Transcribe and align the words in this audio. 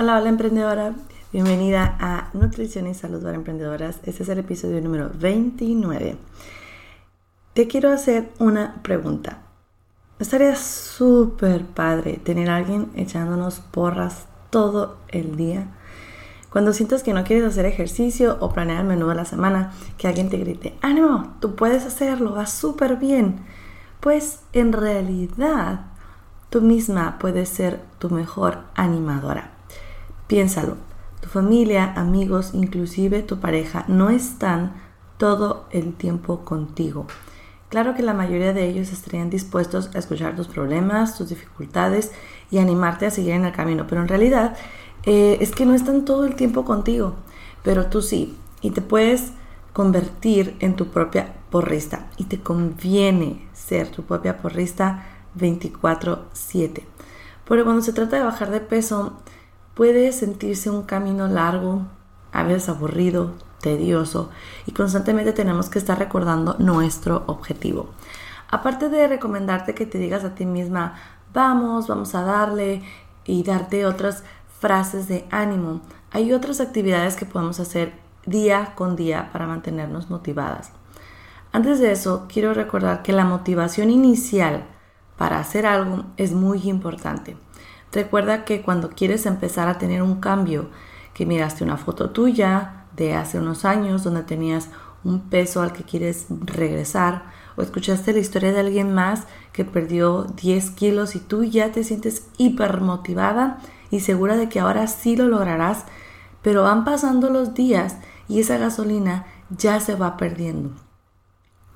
Hola, 0.00 0.18
hola 0.18 0.28
emprendedora. 0.28 0.94
Bienvenida 1.32 1.96
a 1.98 2.30
Nutrición 2.32 2.86
y 2.86 2.94
Salud 2.94 3.20
para 3.20 3.34
Emprendedoras. 3.34 3.98
Este 4.04 4.22
es 4.22 4.28
el 4.28 4.38
episodio 4.38 4.80
número 4.80 5.10
29. 5.12 6.16
Te 7.52 7.66
quiero 7.66 7.90
hacer 7.90 8.30
una 8.38 8.80
pregunta. 8.84 9.42
Estaría 10.20 10.54
súper 10.54 11.64
padre 11.64 12.20
tener 12.22 12.48
a 12.48 12.58
alguien 12.58 12.92
echándonos 12.94 13.58
porras 13.58 14.28
todo 14.50 14.98
el 15.08 15.34
día. 15.34 15.66
Cuando 16.48 16.72
sientas 16.72 17.02
que 17.02 17.12
no 17.12 17.24
quieres 17.24 17.46
hacer 17.46 17.66
ejercicio 17.66 18.36
o 18.38 18.52
planear 18.52 18.82
el 18.82 18.86
menú 18.86 19.08
de 19.08 19.16
la 19.16 19.24
semana, 19.24 19.72
que 19.96 20.06
alguien 20.06 20.30
te 20.30 20.38
grite, 20.38 20.78
ánimo, 20.80 21.34
tú 21.40 21.56
puedes 21.56 21.84
hacerlo, 21.84 22.36
va 22.36 22.46
súper 22.46 22.98
bien. 22.98 23.40
Pues 23.98 24.42
en 24.52 24.72
realidad 24.72 25.86
tú 26.50 26.60
misma 26.60 27.18
puedes 27.18 27.48
ser 27.48 27.80
tu 27.98 28.10
mejor 28.10 28.60
animadora. 28.76 29.57
Piénsalo, 30.28 30.76
tu 31.22 31.28
familia, 31.30 31.94
amigos, 31.96 32.50
inclusive 32.52 33.22
tu 33.22 33.40
pareja 33.40 33.86
no 33.88 34.10
están 34.10 34.74
todo 35.16 35.66
el 35.70 35.94
tiempo 35.94 36.44
contigo. 36.44 37.06
Claro 37.70 37.94
que 37.94 38.02
la 38.02 38.12
mayoría 38.12 38.52
de 38.52 38.68
ellos 38.68 38.92
estarían 38.92 39.30
dispuestos 39.30 39.90
a 39.94 39.98
escuchar 39.98 40.36
tus 40.36 40.46
problemas, 40.46 41.16
tus 41.16 41.30
dificultades 41.30 42.12
y 42.50 42.58
animarte 42.58 43.06
a 43.06 43.10
seguir 43.10 43.32
en 43.32 43.46
el 43.46 43.52
camino, 43.52 43.86
pero 43.88 44.02
en 44.02 44.08
realidad 44.08 44.54
eh, 45.04 45.38
es 45.40 45.50
que 45.50 45.64
no 45.64 45.74
están 45.74 46.04
todo 46.04 46.26
el 46.26 46.34
tiempo 46.34 46.66
contigo, 46.66 47.14
pero 47.62 47.86
tú 47.86 48.02
sí, 48.02 48.36
y 48.60 48.70
te 48.72 48.82
puedes 48.82 49.32
convertir 49.72 50.56
en 50.60 50.76
tu 50.76 50.88
propia 50.88 51.36
porrista 51.48 52.10
y 52.18 52.24
te 52.24 52.38
conviene 52.38 53.48
ser 53.54 53.88
tu 53.90 54.02
propia 54.02 54.36
porrista 54.36 55.06
24/7. 55.38 56.84
Porque 57.46 57.64
cuando 57.64 57.80
se 57.80 57.94
trata 57.94 58.18
de 58.18 58.24
bajar 58.24 58.50
de 58.50 58.60
peso, 58.60 59.22
puede 59.78 60.10
sentirse 60.10 60.70
un 60.70 60.82
camino 60.82 61.28
largo, 61.28 61.82
a 62.32 62.42
veces 62.42 62.68
aburrido, 62.68 63.34
tedioso 63.60 64.28
y 64.66 64.72
constantemente 64.72 65.32
tenemos 65.32 65.68
que 65.68 65.78
estar 65.78 65.96
recordando 65.96 66.56
nuestro 66.58 67.22
objetivo. 67.28 67.90
Aparte 68.50 68.88
de 68.88 69.06
recomendarte 69.06 69.76
que 69.76 69.86
te 69.86 69.98
digas 69.98 70.24
a 70.24 70.34
ti 70.34 70.46
misma, 70.46 70.94
vamos, 71.32 71.86
vamos 71.86 72.16
a 72.16 72.22
darle 72.22 72.82
y 73.24 73.44
darte 73.44 73.86
otras 73.86 74.24
frases 74.58 75.06
de 75.06 75.26
ánimo, 75.30 75.80
hay 76.10 76.32
otras 76.32 76.60
actividades 76.60 77.14
que 77.14 77.24
podemos 77.24 77.60
hacer 77.60 77.92
día 78.26 78.72
con 78.74 78.96
día 78.96 79.30
para 79.32 79.46
mantenernos 79.46 80.10
motivadas. 80.10 80.72
Antes 81.52 81.78
de 81.78 81.92
eso, 81.92 82.26
quiero 82.28 82.52
recordar 82.52 83.04
que 83.04 83.12
la 83.12 83.24
motivación 83.24 83.90
inicial 83.90 84.64
para 85.16 85.38
hacer 85.38 85.66
algo 85.66 86.04
es 86.16 86.32
muy 86.32 86.68
importante. 86.68 87.36
Recuerda 87.92 88.44
que 88.44 88.62
cuando 88.62 88.90
quieres 88.90 89.26
empezar 89.26 89.68
a 89.68 89.78
tener 89.78 90.02
un 90.02 90.20
cambio, 90.20 90.68
que 91.14 91.26
miraste 91.26 91.64
una 91.64 91.76
foto 91.76 92.10
tuya 92.10 92.84
de 92.96 93.14
hace 93.14 93.38
unos 93.38 93.64
años 93.64 94.04
donde 94.04 94.22
tenías 94.22 94.68
un 95.04 95.20
peso 95.30 95.62
al 95.62 95.72
que 95.72 95.84
quieres 95.84 96.26
regresar, 96.30 97.24
o 97.56 97.62
escuchaste 97.62 98.12
la 98.12 98.18
historia 98.18 98.52
de 98.52 98.60
alguien 98.60 98.94
más 98.94 99.24
que 99.52 99.64
perdió 99.64 100.24
10 100.24 100.70
kilos 100.72 101.16
y 101.16 101.20
tú 101.20 101.44
ya 101.44 101.72
te 101.72 101.82
sientes 101.82 102.28
hiper 102.36 102.80
motivada 102.80 103.58
y 103.90 104.00
segura 104.00 104.36
de 104.36 104.48
que 104.48 104.60
ahora 104.60 104.86
sí 104.86 105.16
lo 105.16 105.26
lograrás, 105.26 105.84
pero 106.42 106.62
van 106.62 106.84
pasando 106.84 107.30
los 107.30 107.54
días 107.54 107.96
y 108.28 108.40
esa 108.40 108.58
gasolina 108.58 109.26
ya 109.50 109.80
se 109.80 109.94
va 109.94 110.16
perdiendo. 110.16 110.70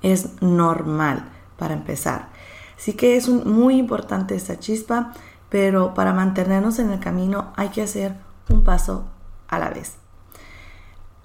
Es 0.01 0.41
normal 0.41 1.29
para 1.57 1.73
empezar. 1.73 2.29
Así 2.77 2.93
que 2.93 3.15
es 3.15 3.29
muy 3.29 3.77
importante 3.77 4.35
esta 4.35 4.59
chispa 4.59 5.13
pero 5.53 5.93
para 5.93 6.13
mantenernos 6.13 6.79
en 6.79 6.89
el 6.89 6.99
camino 6.99 7.53
hay 7.55 7.69
que 7.69 7.83
hacer 7.83 8.15
un 8.49 8.63
paso 8.63 9.05
a 9.47 9.59
la 9.59 9.69
vez. 9.69 9.97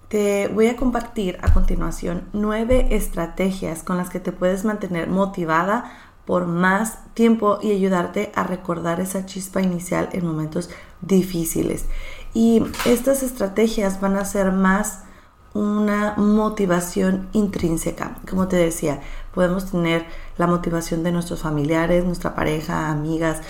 Te 0.08 0.48
voy 0.48 0.66
a 0.66 0.76
compartir 0.76 1.38
a 1.40 1.54
continuación 1.54 2.28
nueve 2.34 2.88
estrategias 2.90 3.82
con 3.82 3.96
las 3.96 4.10
que 4.10 4.20
te 4.20 4.32
puedes 4.32 4.66
mantener 4.66 5.08
motivada 5.08 5.90
por 6.26 6.46
más 6.46 6.98
tiempo 7.14 7.58
y 7.62 7.72
ayudarte 7.72 8.30
a 8.34 8.44
recordar 8.44 9.00
esa 9.00 9.24
chispa 9.24 9.62
inicial 9.62 10.10
en 10.12 10.26
momentos 10.26 10.68
difíciles. 11.00 11.86
Y 12.34 12.62
estas 12.84 13.22
estrategias 13.22 13.98
van 13.98 14.16
a 14.16 14.26
ser 14.26 14.52
más 14.52 15.04
una 15.54 16.16
motivación 16.18 17.30
intrínseca. 17.32 18.18
Como 18.28 18.46
te 18.46 18.56
decía, 18.56 19.00
podemos 19.32 19.70
tener 19.70 20.04
la 20.36 20.46
motivación 20.46 21.02
de 21.02 21.12
nuestros 21.12 21.40
familiares, 21.40 22.04
nuestra 22.04 22.34
pareja, 22.34 22.90
amigas, 22.90 23.40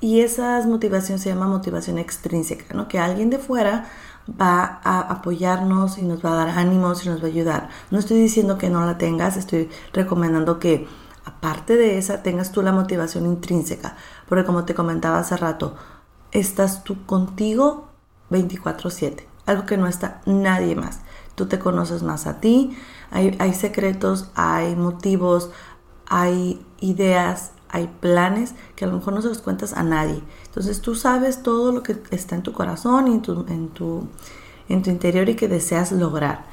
y 0.00 0.20
esa 0.20 0.64
motivación 0.66 1.18
se 1.18 1.28
llama 1.30 1.46
motivación 1.48 1.98
extrínseca, 1.98 2.74
¿no? 2.74 2.88
Que 2.88 2.98
alguien 2.98 3.30
de 3.30 3.38
fuera 3.38 3.88
va 4.28 4.80
a 4.84 5.00
apoyarnos 5.00 5.98
y 5.98 6.02
nos 6.02 6.24
va 6.24 6.32
a 6.32 6.46
dar 6.46 6.58
ánimos 6.58 7.04
y 7.04 7.08
nos 7.08 7.20
va 7.20 7.26
a 7.26 7.30
ayudar. 7.30 7.68
No 7.90 7.98
estoy 7.98 8.20
diciendo 8.20 8.58
que 8.58 8.70
no 8.70 8.84
la 8.84 8.98
tengas, 8.98 9.36
estoy 9.36 9.70
recomendando 9.92 10.58
que 10.58 10.86
aparte 11.24 11.76
de 11.76 11.98
esa 11.98 12.22
tengas 12.22 12.52
tú 12.52 12.62
la 12.62 12.72
motivación 12.72 13.26
intrínseca, 13.26 13.96
porque 14.28 14.44
como 14.44 14.64
te 14.64 14.74
comentaba 14.74 15.18
hace 15.18 15.36
rato, 15.36 15.74
estás 16.30 16.84
tú 16.84 17.04
contigo 17.06 17.88
24/7, 18.30 19.26
algo 19.46 19.66
que 19.66 19.76
no 19.78 19.86
está 19.86 20.20
nadie 20.26 20.74
más. 20.76 21.00
Tú 21.34 21.46
te 21.46 21.58
conoces 21.58 22.02
más 22.02 22.26
a 22.26 22.40
ti, 22.40 22.76
hay, 23.10 23.36
hay 23.38 23.54
secretos, 23.54 24.30
hay 24.34 24.76
motivos, 24.76 25.50
hay 26.06 26.64
ideas, 26.80 27.52
hay 27.70 27.88
planes 28.00 28.54
que 28.76 28.84
a 28.84 28.88
lo 28.88 28.94
mejor 28.94 29.14
no 29.14 29.22
se 29.22 29.28
los 29.28 29.38
cuentas 29.38 29.72
a 29.72 29.82
nadie. 29.82 30.22
Entonces 30.46 30.80
tú 30.80 30.94
sabes 30.94 31.42
todo 31.42 31.72
lo 31.72 31.82
que 31.82 31.96
está 32.10 32.34
en 32.34 32.42
tu 32.42 32.52
corazón 32.52 33.08
y 33.08 33.12
en 33.12 33.22
tu, 33.22 33.44
en 33.48 33.68
tu, 33.68 34.08
interior 34.68 35.28
y 35.28 35.36
que 35.36 35.48
deseas 35.48 35.92
lograr. 35.92 36.46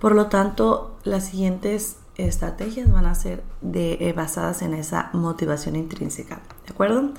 Por 0.00 0.14
lo 0.14 0.26
tanto, 0.26 0.96
las 1.04 1.26
siguientes 1.26 1.96
estrategias 2.16 2.92
van 2.92 3.06
a 3.06 3.14
ser 3.14 3.42
eh, 3.72 4.12
basadas 4.14 4.62
en 4.62 4.74
esa 4.74 5.10
motivación 5.12 5.76
intrínseca. 5.76 6.40
¿De 6.66 6.72
acuerdo? 6.72 7.10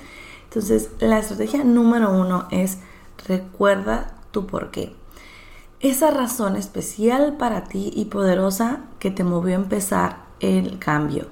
Entonces, 0.44 0.90
la 1.00 1.18
estrategia 1.18 1.64
número 1.64 2.12
uno 2.12 2.46
es 2.50 2.78
recuerda 3.26 4.14
tu 4.30 4.46
por 4.46 4.70
qué. 4.70 4.94
Esa 5.80 6.10
razón 6.10 6.56
especial 6.56 7.36
para 7.36 7.64
ti 7.64 7.92
y 7.94 8.06
poderosa 8.06 8.80
que 8.98 9.10
te 9.10 9.24
movió 9.24 9.56
a 9.56 9.60
empezar 9.60 10.26
el 10.40 10.78
cambio 10.78 11.26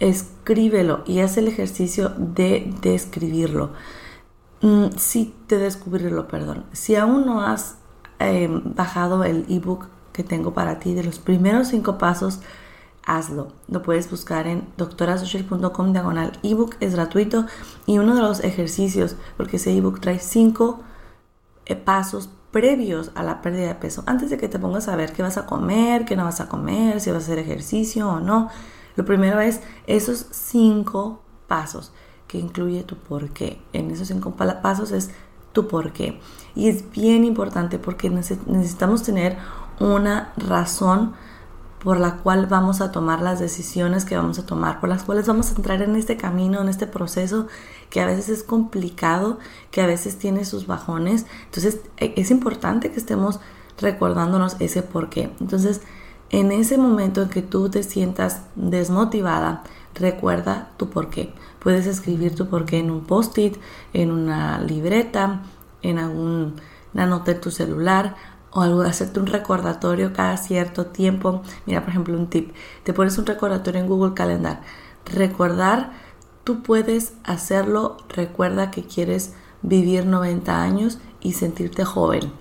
escríbelo 0.00 1.02
y 1.06 1.20
haz 1.20 1.36
el 1.36 1.48
ejercicio 1.48 2.12
de 2.16 2.72
describirlo. 2.80 3.70
Mm, 4.62 4.96
sí, 4.96 5.34
de 5.48 5.58
descubrirlo, 5.58 6.28
perdón. 6.28 6.64
Si 6.72 6.96
aún 6.96 7.26
no 7.26 7.42
has 7.42 7.76
em, 8.18 8.74
bajado 8.74 9.24
el 9.24 9.44
ebook 9.48 9.88
que 10.12 10.22
tengo 10.22 10.54
para 10.54 10.78
ti 10.78 10.94
de 10.94 11.04
los 11.04 11.18
primeros 11.18 11.68
cinco 11.68 11.98
pasos, 11.98 12.40
hazlo. 13.04 13.48
Lo 13.68 13.82
puedes 13.82 14.10
buscar 14.10 14.46
en 14.46 14.66
doctorasocial.com 14.76 15.92
diagonal 15.92 16.32
ebook, 16.42 16.76
es 16.80 16.94
gratuito 16.94 17.46
y 17.86 17.98
uno 17.98 18.14
de 18.14 18.22
los 18.22 18.42
ejercicios, 18.42 19.16
porque 19.36 19.56
ese 19.56 19.76
ebook 19.76 20.00
trae 20.00 20.18
cinco 20.18 20.80
eh, 21.66 21.76
pasos 21.76 22.30
previos 22.50 23.10
a 23.16 23.24
la 23.24 23.42
pérdida 23.42 23.66
de 23.66 23.74
peso, 23.74 24.04
antes 24.06 24.30
de 24.30 24.38
que 24.38 24.48
te 24.48 24.60
pongas 24.60 24.86
a 24.86 24.96
ver 24.96 25.12
qué 25.12 25.22
vas 25.22 25.36
a 25.36 25.44
comer, 25.44 26.04
qué 26.04 26.14
no 26.16 26.24
vas 26.24 26.40
a 26.40 26.48
comer, 26.48 27.00
si 27.00 27.10
vas 27.10 27.24
a 27.24 27.26
hacer 27.26 27.38
ejercicio 27.38 28.08
o 28.08 28.20
no 28.20 28.48
Lo 28.96 29.04
primero 29.04 29.40
es 29.40 29.60
esos 29.86 30.26
cinco 30.30 31.20
pasos 31.46 31.92
que 32.28 32.38
incluye 32.38 32.82
tu 32.82 32.96
por 32.96 33.30
qué. 33.30 33.60
En 33.72 33.90
esos 33.90 34.08
cinco 34.08 34.34
pasos 34.36 34.92
es 34.92 35.10
tu 35.52 35.68
por 35.68 35.92
qué. 35.92 36.20
Y 36.54 36.68
es 36.68 36.90
bien 36.90 37.24
importante 37.24 37.78
porque 37.78 38.10
necesitamos 38.10 39.02
tener 39.02 39.36
una 39.80 40.32
razón 40.36 41.14
por 41.84 42.00
la 42.00 42.16
cual 42.16 42.46
vamos 42.46 42.80
a 42.80 42.90
tomar 42.90 43.20
las 43.20 43.38
decisiones 43.38 44.06
que 44.06 44.16
vamos 44.16 44.38
a 44.38 44.46
tomar, 44.46 44.80
por 44.80 44.88
las 44.88 45.02
cuales 45.02 45.26
vamos 45.26 45.50
a 45.50 45.54
entrar 45.54 45.82
en 45.82 45.96
este 45.96 46.16
camino, 46.16 46.62
en 46.62 46.68
este 46.68 46.86
proceso 46.86 47.46
que 47.90 48.00
a 48.00 48.06
veces 48.06 48.30
es 48.30 48.42
complicado, 48.42 49.38
que 49.70 49.82
a 49.82 49.86
veces 49.86 50.16
tiene 50.16 50.46
sus 50.46 50.66
bajones. 50.66 51.26
Entonces 51.44 51.80
e, 51.98 52.14
es 52.16 52.30
importante 52.30 52.90
que 52.90 52.98
estemos 52.98 53.38
recordándonos 53.78 54.56
ese 54.60 54.82
por 54.82 55.10
qué. 55.10 55.30
Entonces, 55.40 55.82
en 56.40 56.50
ese 56.50 56.78
momento 56.78 57.22
en 57.22 57.28
que 57.28 57.42
tú 57.42 57.68
te 57.68 57.84
sientas 57.84 58.42
desmotivada, 58.56 59.62
recuerda 59.94 60.70
tu 60.76 60.90
por 60.90 61.08
qué. 61.08 61.32
Puedes 61.60 61.86
escribir 61.86 62.34
tu 62.34 62.48
por 62.48 62.64
qué 62.64 62.80
en 62.80 62.90
un 62.90 63.04
post-it, 63.04 63.56
en 63.92 64.10
una 64.10 64.60
libreta, 64.60 65.42
en 65.82 66.00
alguna 66.00 66.52
nota 66.92 67.30
en 67.30 67.40
tu 67.40 67.52
celular 67.52 68.16
o 68.50 68.62
algo, 68.62 68.82
hacerte 68.82 69.20
un 69.20 69.26
recordatorio 69.26 70.12
cada 70.12 70.36
cierto 70.36 70.86
tiempo. 70.86 71.42
Mira, 71.66 71.82
por 71.82 71.90
ejemplo, 71.90 72.18
un 72.18 72.26
tip. 72.26 72.52
Te 72.82 72.92
pones 72.92 73.16
un 73.16 73.26
recordatorio 73.26 73.80
en 73.80 73.86
Google 73.86 74.14
Calendar. 74.14 74.60
Recordar, 75.04 75.92
tú 76.42 76.64
puedes 76.64 77.14
hacerlo. 77.22 77.96
Recuerda 78.08 78.72
que 78.72 78.82
quieres 78.82 79.34
vivir 79.62 80.04
90 80.04 80.62
años 80.62 80.98
y 81.20 81.34
sentirte 81.34 81.84
joven. 81.84 82.32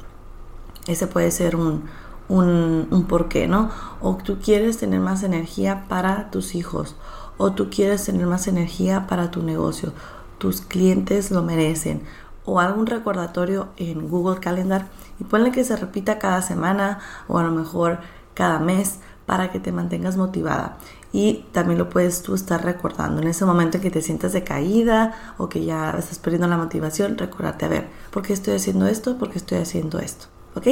Ese 0.88 1.06
puede 1.06 1.30
ser 1.30 1.56
un, 1.56 1.84
un, 2.34 2.88
un 2.92 3.04
porqué, 3.06 3.48
¿no? 3.48 3.70
O 4.02 4.16
tú 4.16 4.40
quieres 4.40 4.78
tener 4.78 5.00
más 5.00 5.24
energía 5.24 5.86
para 5.88 6.32
tus 6.32 6.56
hijos. 6.56 6.96
O 7.38 7.54
tú 7.54 7.70
quieres 7.70 8.04
tener 8.06 8.28
más 8.28 8.48
energía 8.48 9.08
para 9.08 9.32
tu 9.32 9.44
negocio. 9.44 9.94
Tus 10.38 10.62
clientes 10.62 11.32
lo 11.32 11.44
merecen 11.44 12.02
o 12.46 12.60
algún 12.60 12.86
recordatorio 12.86 13.70
en 13.78 14.10
Google 14.10 14.40
Calendar 14.40 14.88
y 15.20 15.24
ponle 15.24 15.52
que 15.52 15.64
se 15.64 15.76
repita 15.76 16.20
cada 16.20 16.42
semana 16.42 17.00
o 17.28 17.38
a 17.38 17.44
lo 17.44 17.52
mejor 17.52 18.00
cada 18.34 18.60
mes 18.60 19.00
para 19.26 19.52
que 19.52 19.60
te 19.60 19.72
mantengas 19.72 20.18
motivada. 20.18 20.78
Y 21.14 21.46
también 21.52 21.78
lo 21.78 21.90
puedes 21.90 22.24
tú 22.24 22.34
estar 22.34 22.64
recordando 22.66 23.22
en 23.22 23.28
ese 23.28 23.46
momento 23.46 23.78
en 23.78 23.84
que 23.84 23.92
te 23.92 24.02
sientas 24.02 24.34
decaída 24.34 25.36
o 25.38 25.48
que 25.48 25.64
ya 25.64 25.92
estás 25.92 26.20
perdiendo 26.20 26.48
la 26.48 26.58
motivación, 26.58 27.18
recordarte 27.18 27.66
a 27.66 27.70
ver, 27.70 27.88
¿por 28.12 28.24
qué 28.24 28.34
estoy 28.34 28.56
haciendo 28.56 28.88
esto? 28.88 29.18
¿Por 29.18 29.30
qué 29.30 29.38
estoy 29.38 29.60
haciendo 29.60 30.00
esto? 30.00 30.26
¿Ok? 30.56 30.68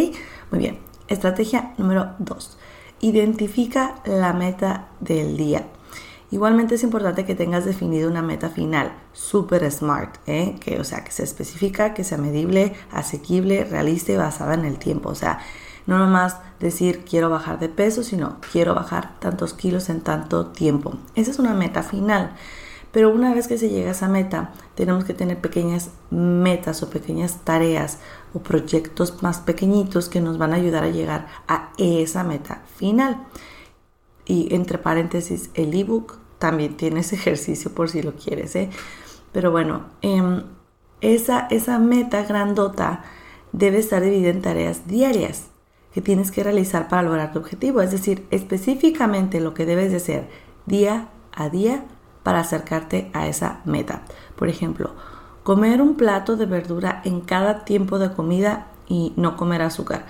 Muy 0.51 0.59
bien. 0.59 0.90
Estrategia 1.11 1.73
número 1.77 2.15
2. 2.19 2.57
Identifica 3.01 3.95
la 4.05 4.31
meta 4.31 4.87
del 5.01 5.35
día. 5.35 5.67
Igualmente 6.31 6.75
es 6.75 6.83
importante 6.83 7.25
que 7.25 7.35
tengas 7.35 7.65
definido 7.65 8.09
una 8.09 8.21
meta 8.21 8.49
final, 8.49 8.93
super 9.11 9.69
smart, 9.69 10.15
¿eh? 10.27 10.55
que, 10.61 10.79
o 10.79 10.85
sea, 10.85 11.03
que 11.03 11.11
sea 11.11 11.25
específica, 11.25 11.93
que 11.93 12.05
sea 12.05 12.17
medible, 12.17 12.73
asequible, 12.91 13.65
realista 13.65 14.13
y 14.13 14.17
basada 14.17 14.53
en 14.53 14.63
el 14.63 14.79
tiempo. 14.79 15.09
O 15.09 15.15
sea, 15.15 15.39
no 15.87 15.97
nomás 15.97 16.37
decir 16.61 17.03
quiero 17.03 17.29
bajar 17.29 17.59
de 17.59 17.67
peso, 17.67 18.03
sino 18.03 18.37
quiero 18.49 18.73
bajar 18.73 19.19
tantos 19.19 19.53
kilos 19.53 19.89
en 19.89 19.99
tanto 19.99 20.45
tiempo. 20.47 20.93
Esa 21.15 21.31
es 21.31 21.39
una 21.39 21.53
meta 21.53 21.83
final. 21.83 22.31
Pero 22.91 23.09
una 23.09 23.33
vez 23.33 23.47
que 23.47 23.57
se 23.57 23.69
llega 23.69 23.89
a 23.89 23.93
esa 23.93 24.07
meta, 24.07 24.51
tenemos 24.75 25.05
que 25.05 25.13
tener 25.13 25.39
pequeñas 25.39 25.91
metas 26.09 26.83
o 26.83 26.89
pequeñas 26.89 27.37
tareas 27.43 27.99
o 28.33 28.39
proyectos 28.39 29.23
más 29.23 29.39
pequeñitos 29.39 30.09
que 30.09 30.21
nos 30.21 30.37
van 30.37 30.53
a 30.53 30.57
ayudar 30.57 30.83
a 30.83 30.89
llegar 30.89 31.27
a 31.47 31.71
esa 31.77 32.23
meta 32.23 32.63
final. 32.75 33.27
Y 34.25 34.53
entre 34.53 34.77
paréntesis, 34.77 35.49
el 35.53 35.73
ebook 35.73 36.17
también 36.37 36.75
tienes 36.75 37.13
ejercicio 37.13 37.73
por 37.73 37.89
si 37.89 38.01
lo 38.01 38.13
quieres, 38.15 38.55
¿eh? 38.55 38.69
Pero 39.31 39.51
bueno, 39.51 39.85
em, 40.01 40.43
esa, 40.99 41.47
esa 41.49 41.79
meta 41.79 42.23
grandota 42.23 43.03
debe 43.53 43.79
estar 43.79 44.01
dividida 44.01 44.29
en 44.29 44.41
tareas 44.41 44.87
diarias 44.87 45.47
que 45.93 46.01
tienes 46.01 46.31
que 46.31 46.43
realizar 46.43 46.87
para 46.89 47.03
lograr 47.03 47.31
tu 47.31 47.39
objetivo. 47.39 47.81
Es 47.81 47.91
decir, 47.91 48.25
específicamente 48.31 49.39
lo 49.39 49.53
que 49.53 49.65
debes 49.65 49.91
de 49.91 49.97
hacer 49.97 50.29
día 50.65 51.09
a 51.31 51.49
día 51.49 51.85
para 52.23 52.39
acercarte 52.39 53.09
a 53.13 53.27
esa 53.27 53.61
meta. 53.65 54.03
Por 54.35 54.49
ejemplo, 54.49 54.91
comer 55.43 55.81
un 55.81 55.95
plato 55.95 56.37
de 56.37 56.45
verdura 56.45 57.01
en 57.05 57.21
cada 57.21 57.65
tiempo 57.65 57.99
de 57.99 58.11
comida 58.11 58.67
y 58.87 59.13
no 59.15 59.37
comer 59.37 59.61
azúcar. 59.61 60.05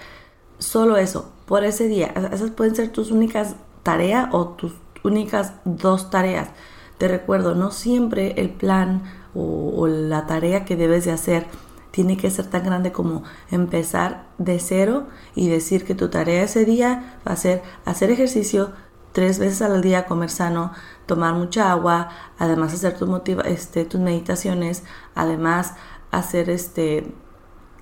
Solo 0.58 0.98
eso, 0.98 1.32
por 1.46 1.64
ese 1.64 1.88
día. 1.88 2.14
Esas 2.32 2.52
pueden 2.52 2.76
ser 2.76 2.90
tus 2.90 3.12
únicas 3.12 3.56
tareas 3.84 4.30
o 4.32 4.50
tus 4.50 4.74
únicas 5.04 5.54
dos 5.66 6.10
tareas. 6.10 6.50
Te 6.98 7.08
recuerdo, 7.08 7.56
no 7.56 7.72
siempre 7.72 8.34
el 8.38 8.50
plan 8.50 9.04
o, 9.34 9.88
la 9.88 10.28
tarea 10.28 10.66
que 10.66 10.76
debes 10.76 11.06
de 11.06 11.12
hacer 11.12 11.48
tiene 11.92 12.16
que 12.16 12.30
ser 12.30 12.46
tan 12.46 12.64
grande 12.64 12.92
como 12.92 13.24
empezar 13.50 14.28
de 14.38 14.60
cero 14.60 15.08
y 15.36 15.50
decir 15.50 15.84
que 15.84 15.96
tu 15.96 16.10
tarea 16.10 16.44
ese 16.44 16.64
día 16.64 17.20
va 17.28 17.34
a 17.34 17.36
ser 17.36 17.64
hacer 17.86 18.12
ejercicio 18.12 18.72
tres 19.12 19.40
veces 19.40 19.62
al 19.62 19.82
día, 19.82 20.06
comer 20.06 20.30
sano, 20.30 20.72
tomar 21.12 21.34
mucha 21.34 21.74
agua, 21.74 22.08
además 22.40 22.74
hacer 22.74 22.98
tus, 22.98 23.10
motiva 23.10 23.44
este, 23.44 23.84
tus 23.84 24.00
meditaciones, 24.00 24.86
además 25.14 25.74
hacer 26.10 26.50
este 26.50 27.14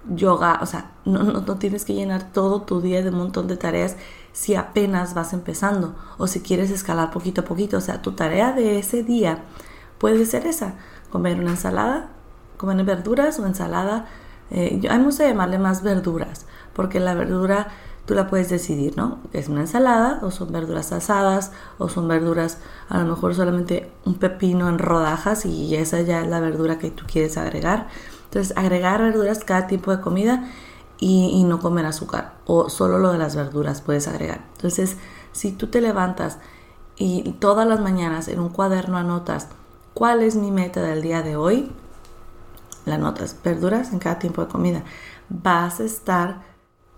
yoga, 0.09 0.57
o 0.63 0.65
sea, 0.65 0.93
no, 1.05 1.21
no, 1.21 1.41
no, 1.41 1.57
tienes 1.59 1.85
que 1.85 1.93
llenar 1.93 2.31
todo 2.31 2.63
tu 2.63 2.81
día 2.81 3.03
de 3.03 3.09
un 3.09 3.17
montón 3.17 3.47
de 3.47 3.55
tareas 3.55 3.97
si 4.31 4.55
apenas 4.55 5.13
vas 5.13 5.33
empezando 5.33 5.95
o 6.17 6.25
si 6.25 6.41
quieres 6.41 6.71
escalar 6.71 7.11
poquito 7.11 7.41
a 7.41 7.45
poquito. 7.45 7.77
O 7.77 7.81
sea, 7.81 8.01
tu 8.01 8.13
tarea 8.13 8.51
de 8.51 8.79
ese 8.79 9.03
día 9.03 9.43
puede 9.99 10.25
ser 10.25 10.47
esa, 10.47 10.73
comer 11.11 11.39
una 11.39 11.51
ensalada, 11.51 12.09
comer 12.57 12.83
verduras 12.83 13.37
o 13.37 13.45
ensalada. 13.45 14.07
Eh, 14.49 14.79
yo, 14.81 14.91
a 14.91 14.97
mí 14.97 15.05
me 15.05 15.11
llamarle 15.11 15.59
más 15.59 15.83
verduras, 15.83 16.47
porque 16.73 16.99
la 16.99 17.13
verdura 17.13 17.67
tú 18.09 18.15
la 18.15 18.27
puedes 18.27 18.49
decidir, 18.49 18.97
¿no? 18.97 19.19
Es 19.33 19.49
una 19.49 19.61
ensalada 19.61 20.17
o 20.23 20.31
son 20.31 20.51
verduras 20.51 20.91
asadas 20.91 21.51
o 21.77 21.89
son 21.89 22.07
verduras 22.07 22.57
a 22.89 22.97
lo 22.97 23.05
mejor 23.05 23.35
solamente 23.35 23.91
un 24.03 24.15
pepino 24.15 24.67
en 24.67 24.79
rodajas 24.79 25.45
y 25.45 25.75
esa 25.75 26.01
ya 26.01 26.21
es 26.23 26.27
la 26.27 26.39
verdura 26.39 26.79
que 26.79 26.89
tú 26.89 27.05
quieres 27.05 27.37
agregar. 27.37 27.87
Entonces, 28.23 28.57
agregar 28.57 29.03
verduras 29.03 29.43
cada 29.43 29.67
tipo 29.67 29.95
de 29.95 30.01
comida 30.01 30.49
y, 30.97 31.43
no 31.43 31.59
comer 31.59 31.85
azúcar 31.85 32.33
o 32.47 32.67
solo 32.67 32.97
lo 32.97 33.11
de 33.11 33.19
las 33.19 33.35
verduras 33.35 33.81
puedes 33.81 34.07
agregar. 34.07 34.43
Entonces, 34.55 34.97
si 35.31 35.51
tú 35.51 35.67
te 35.67 35.79
levantas 35.79 36.39
y 36.97 37.33
todas 37.33 37.67
las 37.67 37.79
mañanas 37.79 38.27
en 38.27 38.39
un 38.39 38.49
cuaderno 38.49 38.97
anotas 38.97 39.49
cuál 39.93 40.23
es 40.23 40.35
mi 40.35 40.49
meta 40.49 40.81
del 40.81 41.03
día 41.03 41.21
de 41.21 41.35
hoy, 41.35 41.71
la 42.87 42.97
notas 42.97 43.35
verduras 43.43 43.93
en 43.93 43.99
cada 43.99 44.17
tiempo 44.17 44.41
de 44.41 44.47
comida, 44.47 44.83
vas 45.29 45.79
a 45.79 45.83
estar 45.83 46.48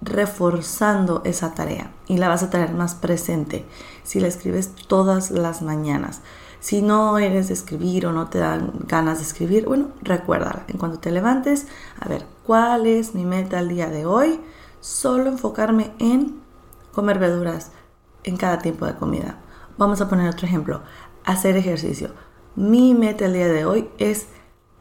reforzando 0.01 1.21
esa 1.25 1.53
tarea 1.53 1.91
y 2.07 2.17
la 2.17 2.27
vas 2.27 2.43
a 2.43 2.49
tener 2.49 2.73
más 2.73 2.95
presente 2.95 3.65
si 4.03 4.19
la 4.19 4.27
escribes 4.27 4.73
todas 4.87 5.31
las 5.31 5.61
mañanas. 5.61 6.21
Si 6.59 6.81
no 6.81 7.17
eres 7.17 7.47
de 7.47 7.55
escribir 7.55 8.05
o 8.05 8.11
no 8.11 8.27
te 8.29 8.37
dan 8.37 8.71
ganas 8.87 9.17
de 9.17 9.23
escribir, 9.23 9.65
bueno, 9.65 9.89
recuérdala. 10.01 10.63
En 10.67 10.77
cuanto 10.77 10.99
te 10.99 11.11
levantes, 11.11 11.67
a 11.99 12.07
ver, 12.07 12.25
¿cuál 12.45 12.85
es 12.85 13.15
mi 13.15 13.25
meta 13.25 13.59
el 13.59 13.69
día 13.69 13.89
de 13.89 14.05
hoy? 14.05 14.39
Solo 14.79 15.29
enfocarme 15.29 15.91
en 15.97 16.39
comer 16.91 17.17
verduras 17.17 17.71
en 18.23 18.37
cada 18.37 18.59
tiempo 18.59 18.85
de 18.85 18.95
comida. 18.95 19.39
Vamos 19.77 20.01
a 20.01 20.09
poner 20.09 20.29
otro 20.29 20.45
ejemplo. 20.45 20.81
Hacer 21.25 21.57
ejercicio. 21.57 22.11
Mi 22.55 22.93
meta 22.93 23.25
el 23.25 23.33
día 23.33 23.47
de 23.47 23.65
hoy 23.65 23.89
es 23.97 24.27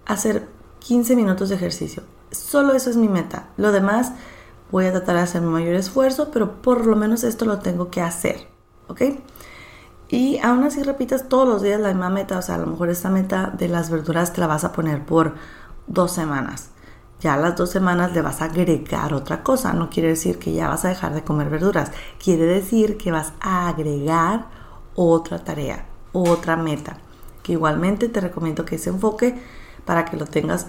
hacer 0.05 0.49
15 0.81 1.17
minutos 1.17 1.49
de 1.49 1.55
ejercicio. 1.55 2.03
Solo 2.31 2.75
eso 2.75 2.91
es 2.91 2.97
mi 2.97 3.09
meta. 3.09 3.49
Lo 3.57 3.73
demás 3.73 4.13
voy 4.71 4.87
a 4.87 4.93
tratar 4.93 5.17
de 5.17 5.23
hacer 5.23 5.43
mi 5.43 5.49
mayor 5.49 5.75
esfuerzo, 5.75 6.31
pero 6.33 6.63
por 6.63 6.87
lo 6.87 6.97
menos 6.97 7.25
esto 7.25 7.45
lo 7.45 7.59
tengo 7.59 7.91
que 7.91 8.01
hacer. 8.01 8.49
¿Ok? 8.89 9.03
Y 10.09 10.39
aún 10.39 10.65
así 10.65 10.83
repitas 10.83 11.29
todos 11.29 11.47
los 11.47 11.63
días 11.63 11.81
la 11.81 11.89
misma 11.89 12.11
meta, 12.11 12.39
o 12.39 12.43
sea, 12.43 12.57
a 12.57 12.59
lo 12.59 12.67
mejor 12.67 12.91
esta 12.91 13.11
meta 13.11 13.53
de 13.57 13.69
las 13.69 13.91
verduras 13.91 14.33
te 14.33 14.41
la 14.41 14.49
vas 14.49 14.65
a 14.65 14.73
poner 14.73 15.07
por 15.07 15.35
dos 15.87 16.11
semanas. 16.13 16.71
Ya 17.21 17.35
a 17.35 17.37
las 17.37 17.55
dos 17.55 17.71
semanas 17.71 18.13
le 18.13 18.23
vas 18.23 18.41
a 18.41 18.47
agregar 18.47 19.13
otra 19.13 19.43
cosa. 19.43 19.73
No 19.75 19.91
quiere 19.91 20.09
decir 20.09 20.39
que 20.39 20.53
ya 20.53 20.69
vas 20.69 20.85
a 20.85 20.89
dejar 20.89 21.15
de 21.15 21.23
comer 21.23 21.51
verduras. 21.51 21.93
Quiere 22.23 22.47
decir 22.47 22.97
que 22.97 23.13
vas 23.13 23.35
a 23.41 23.69
agregar 23.69 24.47
otra 24.95 25.45
tarea, 25.45 25.87
otra 26.13 26.57
meta. 26.57 26.97
Que 27.43 27.53
igualmente 27.53 28.09
te 28.09 28.21
recomiendo 28.21 28.65
que 28.65 28.77
ese 28.77 28.91
enfoque 28.91 29.41
para 29.85 30.07
que 30.07 30.17
lo 30.17 30.27
tengas 30.27 30.67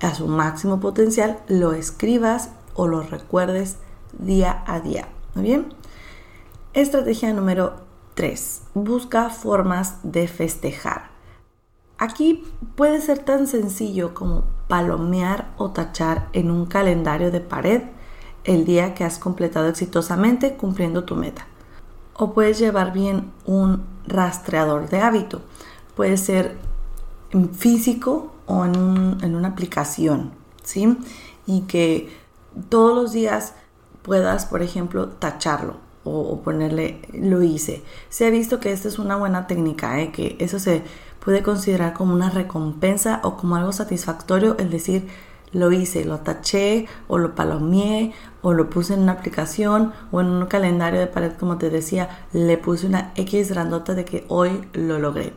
a 0.00 0.14
su 0.14 0.26
máximo 0.26 0.80
potencial, 0.80 1.40
lo 1.48 1.74
escribas 1.74 2.50
o 2.74 2.86
lo 2.86 3.02
recuerdes 3.02 3.76
día 4.18 4.64
a 4.66 4.80
día. 4.80 5.08
Bien. 5.34 5.72
Estrategia 6.72 7.32
número 7.32 7.74
3. 8.14 8.62
Busca 8.74 9.30
formas 9.30 9.96
de 10.02 10.28
festejar. 10.28 11.10
Aquí 11.98 12.44
puede 12.76 13.00
ser 13.00 13.18
tan 13.18 13.46
sencillo 13.46 14.14
como 14.14 14.44
palomear 14.68 15.52
o 15.58 15.70
tachar 15.70 16.28
en 16.32 16.50
un 16.50 16.66
calendario 16.66 17.30
de 17.30 17.40
pared 17.40 17.82
el 18.44 18.64
día 18.64 18.94
que 18.94 19.04
has 19.04 19.18
completado 19.18 19.68
exitosamente 19.68 20.54
cumpliendo 20.54 21.04
tu 21.04 21.16
meta. 21.16 21.46
O 22.14 22.32
puedes 22.32 22.58
llevar 22.58 22.92
bien 22.92 23.32
un 23.44 23.84
rastreador 24.06 24.88
de 24.88 25.00
hábito. 25.00 25.42
Puede 25.94 26.16
ser 26.16 26.56
en 27.30 27.50
físico 27.50 28.32
o 28.46 28.64
en, 28.64 29.18
en 29.22 29.34
una 29.34 29.48
aplicación, 29.48 30.32
¿sí? 30.62 30.96
Y 31.46 31.62
que 31.62 32.19
todos 32.68 32.94
los 32.94 33.12
días 33.12 33.54
puedas, 34.02 34.46
por 34.46 34.62
ejemplo, 34.62 35.08
tacharlo 35.08 35.76
o, 36.04 36.40
ponerle 36.40 37.02
lo 37.12 37.42
hice. 37.42 37.82
Se 38.08 38.26
ha 38.26 38.30
visto 38.30 38.60
que 38.60 38.72
esta 38.72 38.88
es 38.88 38.98
una 38.98 39.16
buena 39.16 39.46
técnica, 39.46 40.00
¿eh? 40.00 40.12
que 40.12 40.36
eso 40.38 40.58
se 40.58 40.82
puede 41.24 41.42
considerar 41.42 41.92
como 41.92 42.14
una 42.14 42.30
recompensa 42.30 43.20
o 43.22 43.36
como 43.36 43.56
algo 43.56 43.72
satisfactorio, 43.72 44.56
el 44.58 44.70
decir 44.70 45.08
lo 45.52 45.72
hice, 45.72 46.04
lo 46.04 46.20
taché 46.20 46.86
o 47.08 47.18
lo 47.18 47.34
palomeé 47.34 48.12
o 48.40 48.52
lo 48.52 48.70
puse 48.70 48.94
en 48.94 49.00
una 49.00 49.12
aplicación 49.12 49.92
o 50.12 50.20
en 50.20 50.28
un 50.28 50.46
calendario 50.46 51.00
de 51.00 51.06
pared 51.06 51.32
como 51.38 51.58
te 51.58 51.70
decía, 51.70 52.24
le 52.32 52.56
puse 52.56 52.86
una 52.86 53.12
X 53.16 53.50
grandota 53.50 53.94
de 53.94 54.04
que 54.04 54.24
hoy 54.28 54.68
lo 54.72 54.98
logré. 54.98 55.32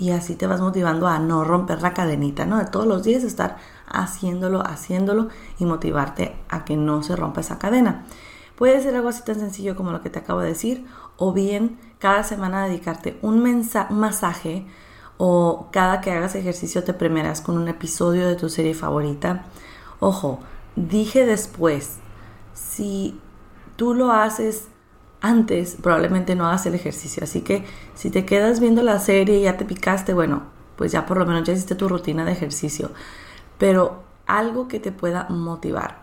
Y 0.00 0.12
así 0.12 0.34
te 0.34 0.46
vas 0.46 0.62
motivando 0.62 1.08
a 1.08 1.18
no 1.18 1.44
romper 1.44 1.82
la 1.82 1.92
cadenita, 1.92 2.46
¿no? 2.46 2.56
De 2.56 2.64
todos 2.64 2.86
los 2.86 3.02
días 3.02 3.22
estar 3.22 3.58
haciéndolo, 3.86 4.66
haciéndolo 4.66 5.28
y 5.58 5.66
motivarte 5.66 6.34
a 6.48 6.64
que 6.64 6.74
no 6.74 7.02
se 7.02 7.16
rompa 7.16 7.42
esa 7.42 7.58
cadena. 7.58 8.06
Puede 8.56 8.80
ser 8.80 8.96
algo 8.96 9.10
así 9.10 9.22
tan 9.24 9.38
sencillo 9.38 9.76
como 9.76 9.92
lo 9.92 10.00
que 10.00 10.08
te 10.08 10.20
acabo 10.20 10.40
de 10.40 10.48
decir, 10.48 10.86
o 11.18 11.34
bien 11.34 11.78
cada 11.98 12.24
semana 12.24 12.64
dedicarte 12.64 13.18
un, 13.20 13.42
un 13.44 13.98
masaje 14.00 14.66
o 15.18 15.68
cada 15.70 16.00
que 16.00 16.12
hagas 16.12 16.34
ejercicio 16.34 16.82
te 16.82 16.94
premiarás 16.94 17.42
con 17.42 17.58
un 17.58 17.68
episodio 17.68 18.26
de 18.26 18.36
tu 18.36 18.48
serie 18.48 18.72
favorita. 18.72 19.44
Ojo, 19.98 20.40
dije 20.76 21.26
después, 21.26 21.98
si 22.54 23.20
tú 23.76 23.92
lo 23.92 24.12
haces 24.12 24.68
antes, 25.20 25.76
probablemente 25.82 26.34
no 26.34 26.46
hagas 26.46 26.66
el 26.66 26.74
ejercicio. 26.74 27.24
Así 27.24 27.42
que 27.42 27.64
si 27.94 28.10
te 28.10 28.24
quedas 28.24 28.60
viendo 28.60 28.82
la 28.82 28.98
serie 28.98 29.38
y 29.38 29.42
ya 29.42 29.56
te 29.56 29.64
picaste, 29.64 30.14
bueno, 30.14 30.42
pues 30.76 30.92
ya 30.92 31.06
por 31.06 31.18
lo 31.18 31.26
menos 31.26 31.44
ya 31.44 31.52
hiciste 31.52 31.74
tu 31.74 31.88
rutina 31.88 32.24
de 32.24 32.32
ejercicio. 32.32 32.90
Pero 33.58 34.02
algo 34.26 34.68
que 34.68 34.80
te 34.80 34.92
pueda 34.92 35.26
motivar. 35.28 35.98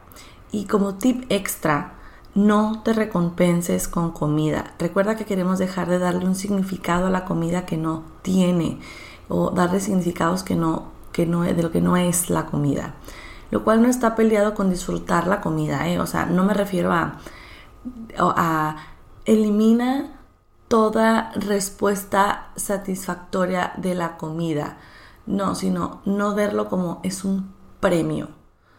Y 0.52 0.66
como 0.66 0.96
tip 0.96 1.26
extra, 1.30 1.94
no 2.36 2.84
te 2.84 2.94
recompenses 2.94 3.88
con 3.88 4.12
comida. 4.12 4.76
Recuerda 4.78 5.16
que 5.16 5.26
queremos 5.26 5.58
dejar 5.58 5.90
de 5.90 5.98
darle 5.98 6.26
un 6.26 6.36
significado 6.36 7.08
a 7.08 7.10
la 7.10 7.26
comida 7.26 7.66
que 7.66 7.78
no 7.78 8.04
tiene 8.22 8.80
o 9.28 9.50
darle 9.50 9.80
significados 9.80 10.44
que 10.44 10.56
no, 10.56 10.92
que 11.12 11.26
no, 11.26 11.42
de 11.42 11.64
lo 11.64 11.72
que 11.72 11.82
no 11.82 11.98
es 11.98 12.30
la 12.30 12.46
comida. 12.46 12.94
Lo 13.50 13.64
cual 13.64 13.82
no 13.82 13.88
está 13.88 14.16
peleado 14.16 14.54
con 14.54 14.70
disfrutar 14.70 15.26
la 15.26 15.42
comida, 15.42 15.88
¿eh? 15.88 16.00
o 16.00 16.06
sea, 16.06 16.26
no 16.26 16.44
me 16.44 16.54
refiero 16.54 16.92
a, 16.92 17.18
a 18.18 18.76
elimina 19.28 20.20
toda 20.68 21.32
respuesta 21.36 22.50
satisfactoria 22.56 23.74
de 23.78 23.94
la 23.94 24.18
comida. 24.18 24.78
No, 25.28 25.54
sino 25.54 26.02
no 26.06 26.34
verlo 26.34 26.70
como 26.70 27.02
es 27.04 27.24
un 27.24 27.54
premio. 27.80 28.30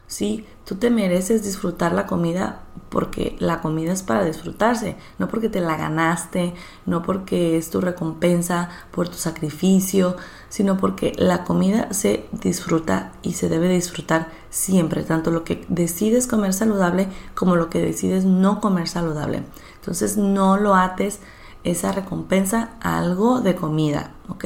¿sí? 0.09 0.47
Tú 0.64 0.75
te 0.75 0.90
mereces 0.90 1.45
disfrutar 1.45 1.93
la 1.93 2.07
comida 2.07 2.62
porque 2.88 3.37
la 3.38 3.61
comida 3.61 3.93
es 3.93 4.02
para 4.02 4.25
disfrutarse, 4.25 4.97
no 5.19 5.28
porque 5.28 5.49
te 5.49 5.61
la 5.61 5.76
ganaste, 5.76 6.55
no 6.87 7.02
porque 7.02 7.57
es 7.57 7.71
tu 7.71 7.81
recompensa 7.81 8.71
por 8.90 9.09
tu 9.09 9.17
sacrificio, 9.17 10.17
sino 10.49 10.78
porque 10.78 11.12
la 11.17 11.45
comida 11.45 11.93
se 11.93 12.26
disfruta 12.33 13.12
y 13.23 13.35
se 13.35 13.49
debe 13.49 13.69
disfrutar 13.69 14.31
siempre, 14.50 15.02
tanto 15.02 15.31
lo 15.31 15.45
que 15.45 15.64
decides 15.69 16.26
comer 16.26 16.55
saludable 16.55 17.09
como 17.35 17.57
lo 17.57 17.69
que 17.69 17.81
decides 17.81 18.25
no 18.25 18.61
comer 18.61 18.88
saludable. 18.88 19.45
Entonces 19.88 20.18
no 20.18 20.59
lo 20.59 20.75
ates 20.75 21.18
esa 21.64 21.92
recompensa 21.92 22.73
a 22.83 22.99
algo 22.99 23.40
de 23.40 23.54
comida, 23.54 24.12
¿ok? 24.28 24.45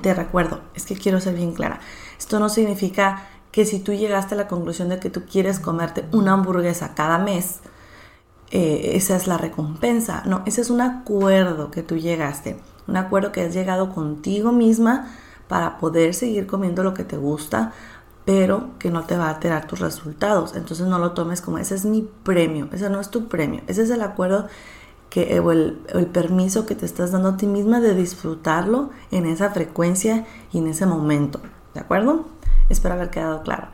Te 0.00 0.14
recuerdo, 0.14 0.60
es 0.76 0.86
que 0.86 0.94
quiero 0.94 1.20
ser 1.20 1.34
bien 1.34 1.54
clara. 1.54 1.80
Esto 2.16 2.38
no 2.38 2.48
significa 2.48 3.26
que 3.50 3.64
si 3.64 3.80
tú 3.80 3.92
llegaste 3.92 4.36
a 4.36 4.38
la 4.38 4.46
conclusión 4.46 4.90
de 4.90 5.00
que 5.00 5.10
tú 5.10 5.24
quieres 5.28 5.58
comerte 5.58 6.04
una 6.12 6.34
hamburguesa 6.34 6.94
cada 6.94 7.18
mes, 7.18 7.62
eh, 8.52 8.92
esa 8.94 9.16
es 9.16 9.26
la 9.26 9.38
recompensa. 9.38 10.22
No, 10.24 10.44
ese 10.46 10.60
es 10.60 10.70
un 10.70 10.80
acuerdo 10.80 11.72
que 11.72 11.82
tú 11.82 11.96
llegaste, 11.96 12.56
un 12.86 12.96
acuerdo 12.96 13.32
que 13.32 13.42
has 13.42 13.54
llegado 13.54 13.92
contigo 13.92 14.52
misma 14.52 15.12
para 15.48 15.78
poder 15.78 16.14
seguir 16.14 16.46
comiendo 16.46 16.84
lo 16.84 16.94
que 16.94 17.02
te 17.02 17.16
gusta, 17.16 17.72
pero 18.24 18.70
que 18.78 18.90
no 18.90 19.04
te 19.04 19.16
va 19.16 19.26
a 19.26 19.34
alterar 19.34 19.66
tus 19.66 19.80
resultados. 19.80 20.54
Entonces 20.54 20.86
no 20.86 20.98
lo 20.98 21.12
tomes 21.12 21.40
como 21.40 21.58
ese 21.58 21.74
es 21.74 21.84
mi 21.84 22.02
premio, 22.22 22.68
ese 22.72 22.90
no 22.90 23.00
es 23.00 23.10
tu 23.10 23.28
premio, 23.28 23.62
ese 23.66 23.82
es 23.82 23.90
el 23.90 24.02
acuerdo 24.02 24.48
que, 25.10 25.38
o 25.40 25.52
el, 25.52 25.80
el 25.88 26.06
permiso 26.06 26.66
que 26.66 26.74
te 26.74 26.86
estás 26.86 27.12
dando 27.12 27.30
a 27.30 27.36
ti 27.36 27.46
misma 27.46 27.80
de 27.80 27.94
disfrutarlo 27.94 28.90
en 29.10 29.26
esa 29.26 29.50
frecuencia 29.50 30.26
y 30.52 30.58
en 30.58 30.68
ese 30.68 30.86
momento. 30.86 31.40
¿De 31.74 31.80
acuerdo? 31.80 32.24
Espero 32.68 32.94
haber 32.94 33.10
quedado 33.10 33.42
claro. 33.42 33.68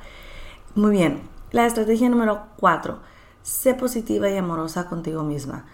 Muy 0.75 0.93
bien, 0.93 1.23
la 1.53 1.67
estrategia 1.67 2.09
número 2.09 2.47
4. 2.57 2.99
Sé 3.43 3.75
positiva 3.75 4.29
y 4.29 4.37
amorosa 4.37 4.87
contigo 4.87 5.23
misma. 5.23 5.65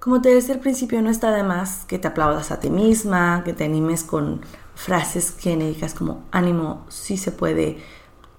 Como 0.00 0.20
te 0.20 0.34
decía 0.34 0.54
al 0.54 0.60
principio, 0.60 1.00
no 1.02 1.08
está 1.08 1.30
de 1.30 1.42
más 1.42 1.84
que 1.86 1.98
te 1.98 2.08
aplaudas 2.08 2.50
a 2.50 2.60
ti 2.60 2.68
misma, 2.68 3.42
que 3.44 3.52
te 3.54 3.64
animes 3.64 4.04
con 4.04 4.42
frases 4.74 5.36
genéricas 5.38 5.94
como 5.94 6.24
ánimo, 6.30 6.84
sí 6.88 7.16
se 7.16 7.32
puede, 7.32 7.78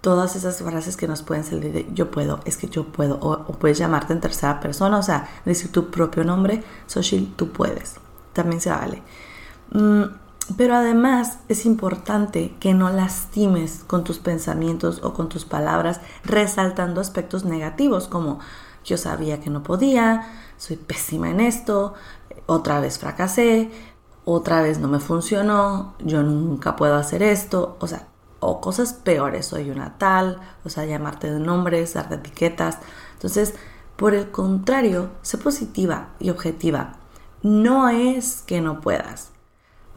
todas 0.05 0.35
esas 0.35 0.59
frases 0.59 0.97
que 0.97 1.07
nos 1.07 1.23
pueden 1.23 1.43
salir 1.43 1.73
de 1.73 1.87
yo 1.91 2.11
puedo, 2.11 2.39
es 2.45 2.57
que 2.57 2.67
yo 2.67 2.83
puedo, 2.83 3.17
o, 3.21 3.53
puedes 3.53 3.79
llamarte 3.79 4.13
en 4.13 4.21
tercera 4.21 4.59
persona, 4.59 4.99
o 4.99 5.01
sea, 5.01 5.27
decir 5.45 5.71
tu 5.71 5.89
propio 5.89 6.23
nombre, 6.23 6.63
Soshil, 6.85 7.33
tú 7.35 7.51
puedes, 7.51 7.95
también 8.31 8.61
se 8.61 8.69
vale. 8.69 9.01
Mm, 9.71 10.03
pero 10.57 10.75
además 10.75 11.39
es 11.49 11.65
importante 11.65 12.53
que 12.59 12.75
no 12.75 12.91
lastimes 12.91 13.83
con 13.87 14.03
tus 14.03 14.19
pensamientos 14.19 15.01
o 15.01 15.15
con 15.15 15.27
tus 15.27 15.43
palabras 15.43 16.01
resaltando 16.23 17.01
aspectos 17.01 17.43
negativos 17.43 18.07
como 18.07 18.37
yo 18.83 18.97
sabía 18.97 19.39
que 19.39 19.49
no 19.49 19.63
podía, 19.63 20.27
soy 20.57 20.75
pésima 20.75 21.31
en 21.31 21.39
esto, 21.39 21.95
otra 22.45 22.79
vez 22.79 22.99
fracasé, 22.99 23.71
otra 24.23 24.61
vez 24.61 24.77
no 24.77 24.87
me 24.87 24.99
funcionó, 24.99 25.95
yo 25.97 26.21
nunca 26.21 26.75
puedo 26.75 26.93
hacer 26.93 27.23
esto, 27.23 27.75
o 27.79 27.87
sea, 27.87 28.05
o 28.45 28.61
cosas 28.61 28.93
peores, 28.93 29.47
soy 29.47 29.69
una 29.69 29.97
tal, 29.97 30.39
o 30.63 30.69
sea, 30.69 30.85
llamarte 30.85 31.31
de 31.31 31.39
nombres, 31.39 31.93
darte 31.93 32.15
etiquetas. 32.15 32.79
Entonces, 33.13 33.53
por 33.95 34.13
el 34.13 34.31
contrario, 34.31 35.09
sé 35.21 35.37
positiva 35.37 36.09
y 36.19 36.29
objetiva. 36.29 36.97
No 37.41 37.89
es 37.89 38.43
que 38.45 38.61
no 38.61 38.81
puedas, 38.81 39.31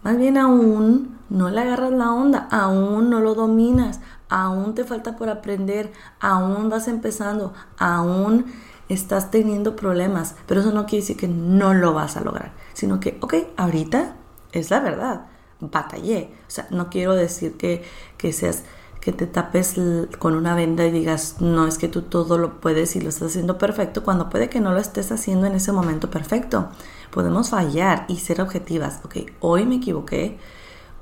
más 0.02 0.16
bien 0.16 0.38
aún 0.38 1.18
no 1.28 1.50
le 1.50 1.60
agarras 1.60 1.90
la 1.90 2.12
onda, 2.12 2.48
aún 2.50 3.10
no 3.10 3.20
lo 3.20 3.34
dominas, 3.34 4.00
aún 4.28 4.74
te 4.74 4.84
falta 4.84 5.16
por 5.16 5.28
aprender, 5.28 5.92
aún 6.20 6.70
vas 6.70 6.88
empezando, 6.88 7.52
aún 7.78 8.46
estás 8.88 9.30
teniendo 9.30 9.76
problemas, 9.76 10.36
pero 10.46 10.60
eso 10.60 10.72
no 10.72 10.86
quiere 10.86 11.02
decir 11.02 11.16
que 11.16 11.28
no 11.28 11.74
lo 11.74 11.94
vas 11.94 12.16
a 12.16 12.22
lograr, 12.22 12.52
sino 12.74 13.00
que, 13.00 13.18
ok, 13.20 13.34
ahorita 13.56 14.14
es 14.52 14.70
la 14.70 14.80
verdad, 14.80 15.26
batallé, 15.60 16.30
o 16.46 16.50
sea, 16.50 16.66
no 16.70 16.88
quiero 16.90 17.14
decir 17.14 17.56
que, 17.56 17.82
que 18.16 18.32
seas 18.32 18.64
que 19.00 19.12
te 19.12 19.26
tapes 19.26 19.76
con 20.18 20.34
una 20.34 20.54
venda 20.54 20.84
y 20.84 20.90
digas, 20.90 21.36
no 21.40 21.66
es 21.66 21.78
que 21.78 21.88
tú 21.88 22.02
todo 22.02 22.36
lo 22.36 22.60
puedes 22.60 22.96
y 22.96 23.00
lo 23.00 23.08
estás 23.08 23.30
haciendo 23.30 23.56
perfecto, 23.56 24.02
cuando 24.02 24.28
puede 24.28 24.48
que 24.48 24.60
no 24.60 24.72
lo 24.72 24.80
estés 24.80 25.12
haciendo 25.12 25.46
en 25.46 25.54
ese 25.54 25.72
momento 25.72 26.10
perfecto. 26.10 26.68
Podemos 27.10 27.50
fallar 27.50 28.04
y 28.08 28.16
ser 28.16 28.40
objetivas. 28.40 29.00
Ok, 29.04 29.16
hoy 29.40 29.64
me 29.66 29.76
equivoqué, 29.76 30.38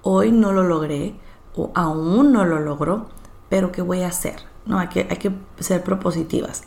hoy 0.02 0.30
no 0.30 0.52
lo 0.52 0.62
logré 0.62 1.16
o 1.56 1.72
aún 1.74 2.32
no 2.32 2.44
lo 2.44 2.60
logro, 2.60 3.08
pero 3.48 3.72
¿qué 3.72 3.82
voy 3.82 4.02
a 4.02 4.08
hacer? 4.08 4.36
No, 4.66 4.78
hay 4.78 4.88
que, 4.88 5.06
hay 5.10 5.16
que 5.16 5.32
ser 5.58 5.82
propositivas. 5.82 6.62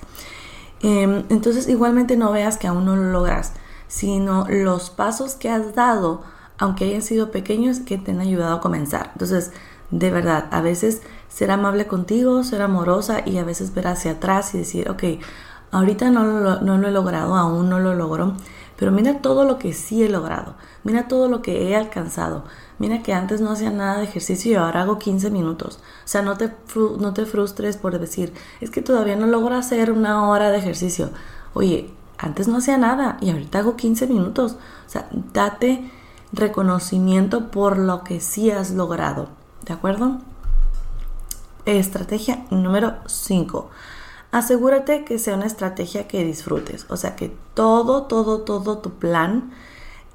Em, 0.81 1.25
entonces, 1.29 1.67
igualmente 1.67 2.17
no 2.17 2.31
veas 2.31 2.58
que 2.58 2.67
aún 2.67 2.86
no 2.86 2.96
lo 2.96 3.12
logras, 3.12 3.53
sino 3.88 4.46
los 4.50 4.89
pasos 4.89 5.36
que 5.36 5.50
has 5.50 5.75
dado, 5.75 6.22
aunque 6.59 6.85
hayan 6.85 7.01
sido 7.01 7.31
pequeños, 7.31 7.79
que 7.79 7.97
te 7.97 8.11
han 8.11 8.19
ayudado 8.19 8.55
a 8.55 8.61
comenzar. 8.61 9.09
Entonces, 9.13 9.51
de 9.91 10.11
verdad, 10.11 10.45
a 10.51 10.61
veces 10.61 11.01
ser 11.29 11.51
amable 11.51 11.87
contigo, 11.87 12.43
ser 12.43 12.61
amorosa 12.61 13.21
y 13.25 13.37
a 13.37 13.43
veces 13.43 13.73
ver 13.73 13.87
hacia 13.87 14.11
atrás 14.11 14.53
y 14.53 14.59
decir, 14.59 14.89
ok, 14.89 15.03
ahorita 15.71 16.11
no 16.11 16.25
lo, 16.25 16.61
no 16.61 16.77
lo 16.77 16.87
he 16.87 16.91
logrado, 16.91 17.35
aún 17.35 17.69
no 17.69 17.79
lo 17.79 17.95
logro, 17.95 18.33
pero 18.75 18.91
mira 18.91 19.21
todo 19.21 19.45
lo 19.45 19.57
que 19.57 19.73
sí 19.73 20.03
he 20.03 20.09
logrado, 20.09 20.55
mira 20.83 21.07
todo 21.07 21.27
lo 21.27 21.41
que 21.41 21.69
he 21.69 21.75
alcanzado, 21.75 22.43
mira 22.77 23.03
que 23.03 23.13
antes 23.13 23.41
no 23.41 23.51
hacía 23.51 23.71
nada 23.71 23.97
de 23.97 24.05
ejercicio 24.05 24.51
y 24.51 24.55
ahora 24.55 24.83
hago 24.83 24.99
15 24.99 25.31
minutos. 25.31 25.79
O 26.05 26.07
sea, 26.07 26.21
no 26.21 26.37
te, 26.37 26.51
no 26.99 27.13
te 27.13 27.25
frustres 27.25 27.77
por 27.77 27.97
decir, 27.99 28.33
es 28.61 28.69
que 28.69 28.81
todavía 28.81 29.15
no 29.15 29.27
logro 29.27 29.55
hacer 29.55 29.91
una 29.91 30.29
hora 30.29 30.51
de 30.51 30.57
ejercicio. 30.57 31.09
Oye, 31.53 31.89
antes 32.17 32.47
no 32.47 32.57
hacía 32.57 32.77
nada 32.77 33.17
y 33.21 33.31
ahorita 33.31 33.59
hago 33.59 33.75
15 33.75 34.07
minutos. 34.07 34.53
O 34.87 34.89
sea, 34.89 35.09
date 35.33 35.89
reconocimiento 36.31 37.51
por 37.51 37.77
lo 37.77 38.03
que 38.03 38.21
sí 38.21 38.51
has 38.51 38.71
logrado. 38.71 39.29
¿De 39.65 39.74
acuerdo? 39.74 40.19
Estrategia 41.65 42.45
número 42.50 42.95
5. 43.05 43.69
Asegúrate 44.31 45.05
que 45.05 45.19
sea 45.19 45.36
una 45.36 45.48
estrategia 45.48 46.07
que 46.07 46.24
disfrutes. 46.24 46.86
O 46.89 46.98
sea, 46.98 47.15
que 47.15 47.36
todo, 47.53 48.03
todo, 48.03 48.41
todo 48.41 48.77
tu 48.77 48.91
plan 48.91 49.51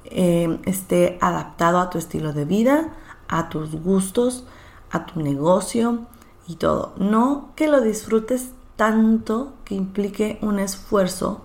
eh, 0.05 0.59
esté 0.65 1.17
adaptado 1.21 1.79
a 1.79 1.89
tu 1.89 1.97
estilo 1.97 2.31
de 2.31 2.45
vida, 2.45 2.93
a 3.27 3.49
tus 3.49 3.75
gustos, 3.75 4.45
a 4.91 5.05
tu 5.05 5.19
negocio 5.21 6.05
y 6.47 6.55
todo. 6.55 6.93
No 6.97 7.49
que 7.55 7.67
lo 7.67 7.81
disfrutes 7.81 8.51
tanto 8.75 9.53
que 9.65 9.75
implique 9.75 10.37
un 10.41 10.59
esfuerzo 10.59 11.41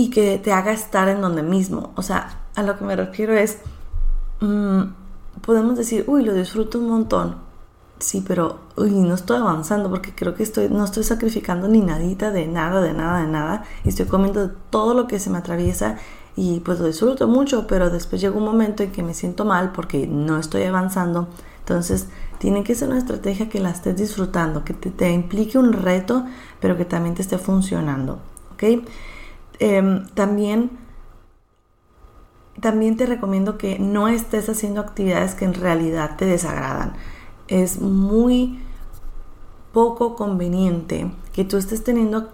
y 0.00 0.10
que 0.10 0.38
te 0.38 0.52
haga 0.52 0.72
estar 0.72 1.08
en 1.08 1.20
donde 1.20 1.42
mismo. 1.42 1.92
O 1.96 2.02
sea, 2.02 2.40
a 2.54 2.62
lo 2.62 2.78
que 2.78 2.84
me 2.84 2.96
refiero 2.96 3.34
es, 3.34 3.58
mm, 4.40 4.82
podemos 5.42 5.76
decir, 5.76 6.04
uy, 6.06 6.24
lo 6.24 6.32
disfruto 6.32 6.78
un 6.78 6.88
montón. 6.88 7.36
Sí, 7.98 8.24
pero 8.26 8.60
uy, 8.76 8.92
no 8.92 9.14
estoy 9.14 9.36
avanzando 9.36 9.90
porque 9.90 10.14
creo 10.14 10.34
que 10.34 10.42
estoy, 10.42 10.70
no 10.70 10.84
estoy 10.84 11.04
sacrificando 11.04 11.68
ni 11.68 11.82
nadita 11.82 12.30
de 12.30 12.46
nada, 12.46 12.80
de 12.80 12.94
nada, 12.94 13.20
de 13.20 13.28
nada. 13.28 13.64
Y 13.84 13.90
estoy 13.90 14.06
comiendo 14.06 14.50
todo 14.70 14.94
lo 14.94 15.06
que 15.06 15.18
se 15.18 15.28
me 15.28 15.36
atraviesa 15.38 15.96
y 16.34 16.60
pues 16.60 16.80
lo 16.80 16.86
disfruto 16.86 17.28
mucho, 17.28 17.66
pero 17.66 17.90
después 17.90 18.22
llega 18.22 18.36
un 18.36 18.44
momento 18.44 18.82
en 18.82 18.92
que 18.92 19.02
me 19.02 19.12
siento 19.12 19.44
mal 19.44 19.72
porque 19.72 20.06
no 20.06 20.38
estoy 20.38 20.62
avanzando. 20.62 21.28
Entonces, 21.58 22.06
tiene 22.38 22.64
que 22.64 22.74
ser 22.74 22.88
una 22.88 22.98
estrategia 22.98 23.50
que 23.50 23.60
la 23.60 23.70
estés 23.70 23.98
disfrutando, 23.98 24.64
que 24.64 24.72
te, 24.72 25.12
implique 25.12 25.58
un 25.58 25.74
reto, 25.74 26.24
pero 26.58 26.78
que 26.78 26.86
también 26.86 27.14
te 27.14 27.20
esté 27.20 27.36
funcionando. 27.36 28.18
¿Ok? 28.54 28.82
Em, 29.60 30.06
también, 30.08 30.70
también 32.60 32.96
te 32.96 33.06
recomiendo 33.06 33.58
que 33.58 33.78
no 33.78 34.08
estés 34.08 34.48
haciendo 34.48 34.80
actividades 34.80 35.34
que 35.34 35.44
en 35.44 35.54
realidad 35.54 36.16
te 36.16 36.24
desagradan. 36.24 36.94
Es 37.46 37.80
muy 37.80 38.58
poco 39.72 40.16
conveniente 40.16 41.12
que 41.32 41.44
tú 41.44 41.58
estés 41.58 41.84
teniendo 41.84 42.30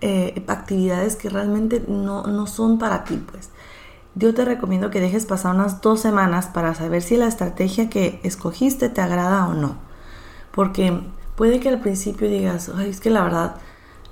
eh, 0.00 0.44
actividades 0.48 1.16
que 1.16 1.30
realmente 1.30 1.84
no, 1.86 2.24
no 2.24 2.46
son 2.46 2.78
para 2.78 3.04
ti, 3.04 3.16
pues. 3.30 3.50
Yo 4.16 4.34
te 4.34 4.44
recomiendo 4.44 4.90
que 4.90 5.00
dejes 5.00 5.24
pasar 5.24 5.54
unas 5.54 5.80
dos 5.82 6.00
semanas 6.00 6.46
para 6.46 6.74
saber 6.74 7.00
si 7.02 7.16
la 7.16 7.28
estrategia 7.28 7.88
que 7.88 8.18
escogiste 8.24 8.88
te 8.88 9.00
agrada 9.00 9.46
o 9.46 9.54
no. 9.54 9.76
Porque 10.52 11.00
puede 11.36 11.60
que 11.60 11.68
al 11.68 11.80
principio 11.80 12.28
digas, 12.28 12.70
Ay, 12.74 12.90
es 12.90 13.00
que 13.00 13.10
la 13.10 13.22
verdad, 13.22 13.56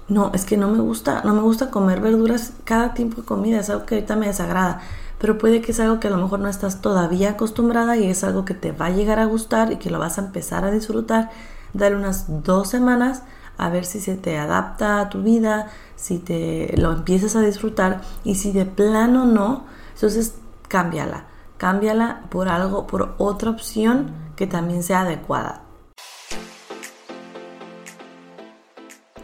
no, 0.08 0.30
es 0.34 0.44
que 0.44 0.56
no 0.56 0.68
me 0.68 0.78
gusta, 0.80 1.22
no 1.24 1.34
me 1.34 1.42
gusta 1.42 1.70
comer 1.70 2.00
verduras 2.00 2.52
cada 2.64 2.94
tiempo 2.94 3.20
de 3.20 3.26
comida, 3.26 3.60
es 3.60 3.70
algo 3.70 3.84
que 3.86 3.96
ahorita 3.96 4.16
me 4.16 4.26
desagrada. 4.26 4.80
Pero 5.18 5.36
puede 5.36 5.60
que 5.60 5.72
es 5.72 5.80
algo 5.80 6.00
que 6.00 6.08
a 6.08 6.10
lo 6.10 6.16
mejor 6.16 6.40
no 6.40 6.48
estás 6.48 6.80
todavía 6.80 7.30
acostumbrada 7.30 7.96
y 7.96 8.06
es 8.08 8.24
algo 8.24 8.44
que 8.44 8.54
te 8.54 8.72
va 8.72 8.86
a 8.86 8.90
llegar 8.90 9.18
a 9.18 9.26
gustar 9.26 9.72
y 9.72 9.76
que 9.76 9.90
lo 9.90 9.98
vas 9.98 10.18
a 10.18 10.22
empezar 10.22 10.64
a 10.64 10.70
disfrutar. 10.70 11.30
Dale 11.74 11.96
unas 11.96 12.42
dos 12.44 12.68
semanas 12.68 13.22
a 13.58 13.68
ver 13.68 13.84
si 13.84 14.00
se 14.00 14.16
te 14.16 14.38
adapta 14.38 15.00
a 15.00 15.08
tu 15.08 15.22
vida, 15.22 15.66
si 15.96 16.18
te 16.18 16.72
lo 16.78 16.92
empiezas 16.92 17.34
a 17.36 17.40
disfrutar 17.40 18.00
y 18.24 18.36
si 18.36 18.52
de 18.52 18.64
plano 18.64 19.24
no, 19.24 19.64
entonces, 19.94 20.36
cámbiala, 20.68 21.24
cámbiala 21.56 22.22
por 22.30 22.48
algo, 22.48 22.86
por 22.86 23.16
otra 23.18 23.50
opción 23.50 24.12
que 24.36 24.46
también 24.46 24.84
sea 24.84 25.00
adecuada. 25.00 25.62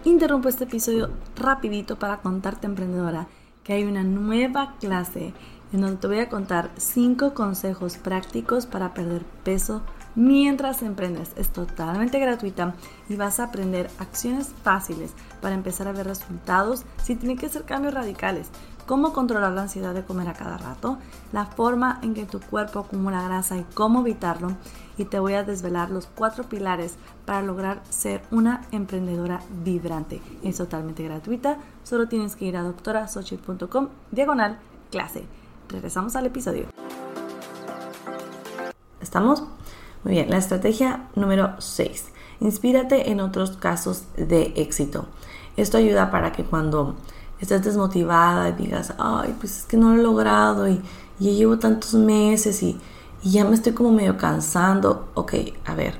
Interrumpo 0.04 0.50
este 0.50 0.64
episodio 0.64 1.08
rapidito 1.34 1.98
para 1.98 2.18
contarte, 2.18 2.66
emprendedora, 2.66 3.26
que 3.62 3.72
hay 3.72 3.84
una 3.84 4.04
nueva 4.04 4.74
clase 4.78 5.32
en 5.72 5.80
donde 5.80 5.96
te 5.96 6.06
voy 6.06 6.18
a 6.18 6.28
contar 6.28 6.70
5 6.76 7.32
consejos 7.32 7.96
prácticos 7.96 8.66
para 8.66 8.92
perder 8.92 9.24
peso 9.44 9.80
mientras 10.14 10.82
emprendes. 10.82 11.32
Es 11.36 11.48
totalmente 11.48 12.18
gratuita 12.18 12.74
y 13.08 13.16
vas 13.16 13.40
a 13.40 13.44
aprender 13.44 13.88
acciones 13.98 14.52
fáciles 14.62 15.14
para 15.40 15.54
empezar 15.54 15.88
a 15.88 15.92
ver 15.92 16.06
resultados 16.06 16.84
si 17.02 17.16
tienen 17.16 17.38
que 17.38 17.48
ser 17.48 17.64
cambios 17.64 17.94
radicales 17.94 18.50
cómo 18.86 19.12
controlar 19.12 19.52
la 19.52 19.62
ansiedad 19.62 19.94
de 19.94 20.04
comer 20.04 20.28
a 20.28 20.34
cada 20.34 20.58
rato, 20.58 20.98
la 21.32 21.46
forma 21.46 21.98
en 22.02 22.14
que 22.14 22.26
tu 22.26 22.40
cuerpo 22.40 22.80
acumula 22.80 23.22
grasa 23.22 23.56
y 23.56 23.64
cómo 23.74 24.00
evitarlo. 24.00 24.52
Y 24.96 25.06
te 25.06 25.18
voy 25.18 25.34
a 25.34 25.42
desvelar 25.42 25.90
los 25.90 26.06
cuatro 26.06 26.44
pilares 26.44 26.96
para 27.24 27.42
lograr 27.42 27.82
ser 27.88 28.22
una 28.30 28.62
emprendedora 28.70 29.40
vibrante. 29.64 30.20
Es 30.42 30.58
totalmente 30.58 31.02
gratuita, 31.02 31.58
solo 31.82 32.08
tienes 32.08 32.36
que 32.36 32.44
ir 32.44 32.56
a 32.56 32.62
doctorasochi.com 32.62 33.88
diagonal 34.10 34.58
clase. 34.90 35.24
Regresamos 35.68 36.14
al 36.16 36.26
episodio. 36.26 36.66
¿Estamos? 39.00 39.42
Muy 40.04 40.14
bien, 40.14 40.30
la 40.30 40.36
estrategia 40.36 41.08
número 41.14 41.54
6. 41.58 42.12
Inspírate 42.40 43.10
en 43.10 43.20
otros 43.20 43.56
casos 43.56 44.04
de 44.16 44.52
éxito. 44.56 45.06
Esto 45.56 45.78
ayuda 45.78 46.10
para 46.10 46.32
que 46.32 46.44
cuando 46.44 46.96
estás 47.40 47.64
desmotivada 47.64 48.48
y 48.48 48.52
digas, 48.52 48.94
ay, 48.98 49.34
pues 49.38 49.58
es 49.58 49.64
que 49.64 49.76
no 49.76 49.94
lo 49.94 50.00
he 50.00 50.02
logrado 50.02 50.68
y, 50.68 50.82
ya 51.18 51.30
llevo 51.30 51.58
tantos 51.58 51.94
meses 51.94 52.62
y, 52.62 52.78
ya 53.22 53.44
me 53.44 53.54
estoy 53.54 53.72
como 53.72 53.90
medio 53.90 54.18
cansando. 54.18 55.08
Ok, 55.14 55.34
a 55.64 55.74
ver, 55.74 55.98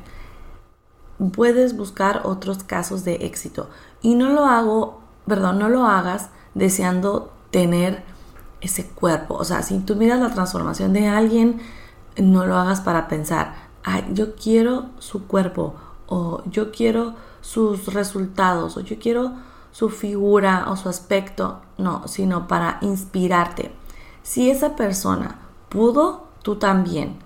puedes 1.33 1.77
buscar 1.77 2.23
otros 2.25 2.65
casos 2.65 3.05
de 3.05 3.15
éxito 3.27 3.71
y 4.03 4.15
no 4.15 4.29
lo 4.29 4.45
hago, 4.47 5.01
perdón, 5.27 5.59
no 5.59 5.69
lo 5.69 5.87
hagas 5.87 6.29
deseando 6.55 7.33
tener 7.51 8.03
ese 8.61 8.87
cuerpo. 8.87 9.35
O 9.35 9.45
sea, 9.45 9.63
si 9.63 9.79
tú 9.81 9.97
miras 9.97 10.21
la 10.21 10.35
transformación 10.35 10.93
de 10.93 11.09
alguien, 11.09 11.61
no 12.17 12.47
lo 12.47 12.57
hagas 12.57 12.81
para 12.81 13.09
pensar, 13.09 13.55
ay, 13.83 14.05
yo 14.13 14.35
quiero 14.37 14.87
su 14.99 15.27
cuerpo 15.27 15.75
o 16.07 16.43
yo 16.51 16.73
quiero 16.73 17.15
sus 17.41 17.93
resultados 17.93 18.77
o 18.77 18.81
yo 18.81 18.99
quiero 18.99 19.33
su 19.75 19.91
figura 19.91 20.67
o 20.69 20.77
su 20.77 20.89
aspecto, 20.89 21.61
no, 21.79 22.07
sino 22.07 22.47
para 22.47 22.79
inspirarte. 22.81 23.73
Si 24.23 24.49
esa 24.49 24.77
persona 24.77 25.41
pudo, 25.69 26.29
tú 26.43 26.55
también. 26.55 27.17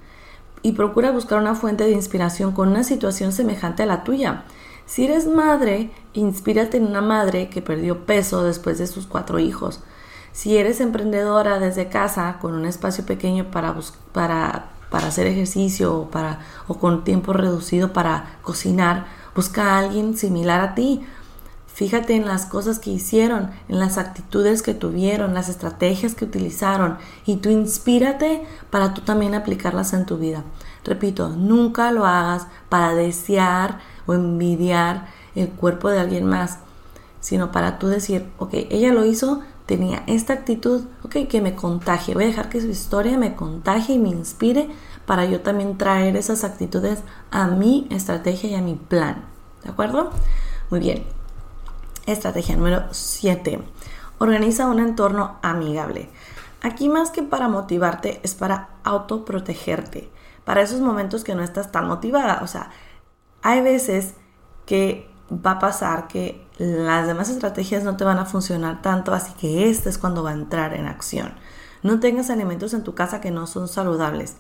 Y 0.63 0.73
procura 0.73 1.11
buscar 1.11 1.39
una 1.41 1.55
fuente 1.55 1.85
de 1.85 1.91
inspiración 1.91 2.53
con 2.53 2.71
una 2.71 2.85
situación 2.85 3.33
semejante 3.33 3.83
a 3.83 3.87
la 3.87 4.03
tuya. 4.03 4.45
Si 4.87 5.05
eres 5.05 5.27
madre, 5.27 5.91
inspírate 6.15 6.79
en 6.79 6.87
una 6.87 7.03
madre 7.03 7.51
que 7.51 7.61
perdió 7.61 8.07
peso 8.07 8.43
después 8.43 8.79
de 8.79 8.87
sus 8.87 9.07
cuatro 9.07 9.39
hijos. 9.39 9.81
Si 10.33 10.57
eres 10.57 10.81
emprendedora 10.81 11.59
desde 11.59 11.91
casa 11.91 12.39
con 12.41 12.55
un 12.55 12.65
espacio 12.65 13.05
pequeño 13.05 13.51
para, 13.51 13.77
para, 14.13 14.71
para 14.89 15.09
hacer 15.09 15.27
ejercicio 15.27 15.95
o, 15.95 16.11
para, 16.11 16.41
o 16.67 16.79
con 16.79 17.05
tiempo 17.05 17.35
reducido 17.35 17.93
para 17.93 18.39
cocinar, 18.41 19.05
busca 19.35 19.75
a 19.75 19.79
alguien 19.81 20.17
similar 20.17 20.63
a 20.63 20.75
ti 20.75 21.05
Fíjate 21.79 22.17
en 22.17 22.27
las 22.27 22.45
cosas 22.45 22.81
que 22.81 22.91
hicieron, 22.91 23.51
en 23.69 23.79
las 23.79 23.99
actitudes 23.99 24.63
que 24.63 24.75
tuvieron, 24.75 25.33
las 25.33 25.49
estrategias 25.49 26.17
que 26.17 26.25
utilizaron 26.25 26.99
y 27.25 27.37
tú 27.37 27.51
inspírate 27.51 28.43
para 28.69 28.95
tú 28.95 29.03
también 29.03 29.37
aplicarlas 29.37 29.93
en 29.93 30.05
tu 30.05 30.19
vida. 30.19 30.43
Repito, 30.83 31.29
nunca 31.29 31.93
lo 31.93 32.05
hagas 32.05 32.49
para 32.69 32.97
desear 32.97 33.79
o 34.07 34.15
envidiar 34.15 35.07
el 35.37 35.51
cuerpo 35.51 35.89
de 35.89 36.01
alguien 36.01 36.27
más, 36.27 36.59
sino 37.21 37.53
para 37.53 37.79
tú 37.79 37.87
decir, 37.87 38.27
ok, 38.39 38.55
ella 38.71 38.93
lo 38.93 39.05
hizo, 39.05 39.43
tenía 39.65 40.03
esta 40.09 40.33
actitud, 40.33 40.83
ok, 41.05 41.29
que 41.29 41.41
me 41.41 41.55
contagie, 41.55 42.15
voy 42.15 42.25
a 42.25 42.27
dejar 42.27 42.49
que 42.49 42.61
su 42.61 42.67
historia 42.67 43.17
me 43.19 43.37
contagie 43.37 43.95
y 43.95 43.99
me 44.01 44.09
inspire 44.09 44.69
para 45.07 45.27
yo 45.27 45.43
también 45.43 45.79
traer 45.79 46.17
esas 46.17 46.43
actitudes 46.43 47.05
a 47.31 47.47
mi 47.47 47.87
estrategia 47.91 48.51
y 48.51 48.55
a 48.57 48.63
mi 48.63 48.75
plan. 48.75 49.27
¿De 49.63 49.71
acuerdo? 49.71 50.11
Muy 50.71 50.81
bien, 50.81 51.05
Estrategia 52.09 52.57
número 52.57 52.85
7. 52.91 53.61
Organiza 54.17 54.67
un 54.67 54.81
entorno 54.81 55.39
amigable. 55.43 56.09
Aquí 56.63 56.89
más 56.89 57.11
que 57.11 57.23
para 57.23 57.49
motivarte 57.49 58.21
es 58.23 58.35
para 58.35 58.71
autoprotegerte. 58.83 60.11
Para 60.47 60.63
esos 60.63 60.81
momentos 60.81 61.23
que 61.23 61.35
no 61.35 61.43
estás 61.43 61.71
tan 61.71 61.87
motivada. 61.87 62.41
O 62.43 62.47
sea, 62.47 62.71
hay 63.43 63.61
veces 63.61 64.15
que 64.65 65.11
va 65.31 65.53
a 65.53 65.59
pasar 65.59 66.09
que 66.09 66.47
las 66.57 67.07
demás 67.07 67.29
estrategias 67.29 67.85
no 67.85 67.99
te 67.99 68.05
van 68.05 68.19
a 68.19 68.25
funcionar 68.25 68.81
tanto, 68.81 69.13
así 69.13 69.35
que 69.35 69.69
este 69.69 69.91
es 69.91 69.99
cuando 69.99 70.23
va 70.23 70.31
a 70.31 70.33
entrar 70.33 70.73
en 70.73 70.87
acción. 70.87 71.35
No 71.83 72.01
tengas 72.01 72.31
alimentos 72.31 72.73
en 72.73 72.85
tu 72.85 72.95
casa 72.95 73.21
que 73.21 73.31
no 73.31 73.47
son 73.47 73.69
saludables. 73.69 74.37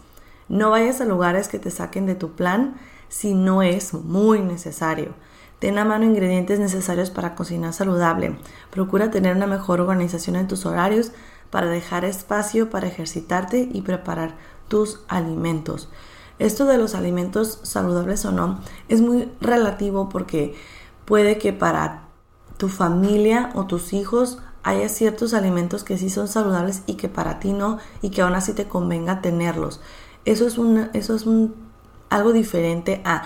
No 0.48 0.70
vayas 0.70 1.02
a 1.02 1.04
lugares 1.04 1.48
que 1.48 1.58
te 1.58 1.70
saquen 1.70 2.06
de 2.06 2.14
tu 2.14 2.32
plan 2.32 2.78
si 3.10 3.34
no 3.34 3.62
es 3.62 3.92
muy 3.92 4.40
necesario. 4.40 5.12
Ten 5.58 5.78
a 5.78 5.84
mano 5.84 6.04
ingredientes 6.04 6.60
necesarios 6.60 7.10
para 7.10 7.34
cocinar 7.34 7.72
saludable. 7.72 8.38
Procura 8.70 9.10
tener 9.10 9.34
una 9.34 9.46
mejor 9.46 9.80
organización 9.80 10.36
en 10.36 10.46
tus 10.46 10.66
horarios 10.66 11.12
para 11.50 11.66
dejar 11.66 12.04
espacio 12.04 12.70
para 12.70 12.88
ejercitarte 12.88 13.68
y 13.72 13.82
preparar 13.82 14.36
tus 14.68 15.00
alimentos. 15.08 15.88
Esto 16.38 16.66
de 16.66 16.78
los 16.78 16.94
alimentos 16.94 17.58
saludables 17.62 18.24
o 18.24 18.32
no 18.32 18.60
es 18.88 19.00
muy 19.00 19.30
relativo 19.40 20.08
porque 20.08 20.54
puede 21.04 21.38
que 21.38 21.52
para 21.52 22.04
tu 22.58 22.68
familia 22.68 23.50
o 23.54 23.66
tus 23.66 23.92
hijos 23.92 24.38
haya 24.62 24.88
ciertos 24.88 25.34
alimentos 25.34 25.82
que 25.82 25.98
sí 25.98 26.10
son 26.10 26.28
saludables 26.28 26.82
y 26.86 26.94
que 26.94 27.08
para 27.08 27.40
ti 27.40 27.52
no 27.52 27.78
y 28.02 28.10
que 28.10 28.22
aún 28.22 28.34
así 28.34 28.52
te 28.52 28.68
convenga 28.68 29.20
tenerlos. 29.20 29.80
Eso 30.24 30.46
es, 30.46 30.58
eso 30.92 31.14
es 31.14 31.26
un, 31.26 31.54
algo 32.10 32.32
diferente 32.32 33.00
a 33.04 33.22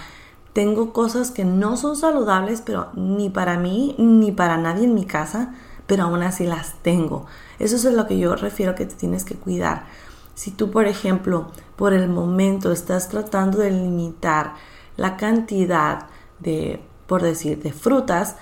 tengo 0.53 0.93
cosas 0.93 1.31
que 1.31 1.45
no 1.45 1.77
son 1.77 1.97
saludables, 1.97 2.61
pero 2.61 2.89
ni 2.95 3.31
para 3.31 3.59
mí 3.59 3.95
ni 3.99 4.33
para 4.33 4.57
nadie 4.57 4.85
en 4.85 4.95
mi 4.95 5.07
casa, 5.07 5.55
pero 5.87 6.05
aún 6.05 6.23
así 6.23 6.45
las 6.45 6.75
tengo. 6.83 7.27
Eso 7.59 7.77
es 7.77 7.85
lo 7.95 8.07
que 8.07 8.19
yo 8.19 8.37
refiero 8.37 8.75
que 8.75 8.87
te 8.87 8.95
tienes 8.95 9.25
que 9.25 9.37
cuidar. 9.37 9.87
Si 10.35 10.51
tú, 10.51 10.71
por 10.71 10.87
ejemplo, 10.87 11.49
por 11.77 11.93
el 11.93 12.09
momento 12.09 12.73
estás 12.73 13.09
tratando 13.09 13.59
de 13.59 13.71
limitar 13.71 14.55
la 14.97 15.17
cantidad 15.17 16.07
de, 16.39 16.83
por 17.07 17.23
decir, 17.23 17.63
de 17.63 17.73
frutas, 17.73 18.37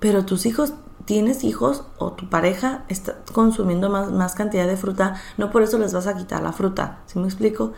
pero 0.00 0.24
tus 0.24 0.46
hijos, 0.46 0.74
tienes 1.04 1.44
hijos 1.44 1.84
o 1.98 2.12
tu 2.12 2.28
pareja 2.28 2.84
está 2.88 3.16
consumiendo 3.32 3.88
más, 3.90 4.10
más 4.10 4.34
cantidad 4.34 4.66
de 4.66 4.76
fruta, 4.76 5.14
no 5.36 5.50
por 5.50 5.62
eso 5.62 5.78
les 5.78 5.92
vas 5.92 6.06
a 6.06 6.16
quitar 6.16 6.42
la 6.42 6.52
fruta. 6.52 7.00
¿Sí 7.06 7.18
me 7.18 7.26
explico? 7.26 7.72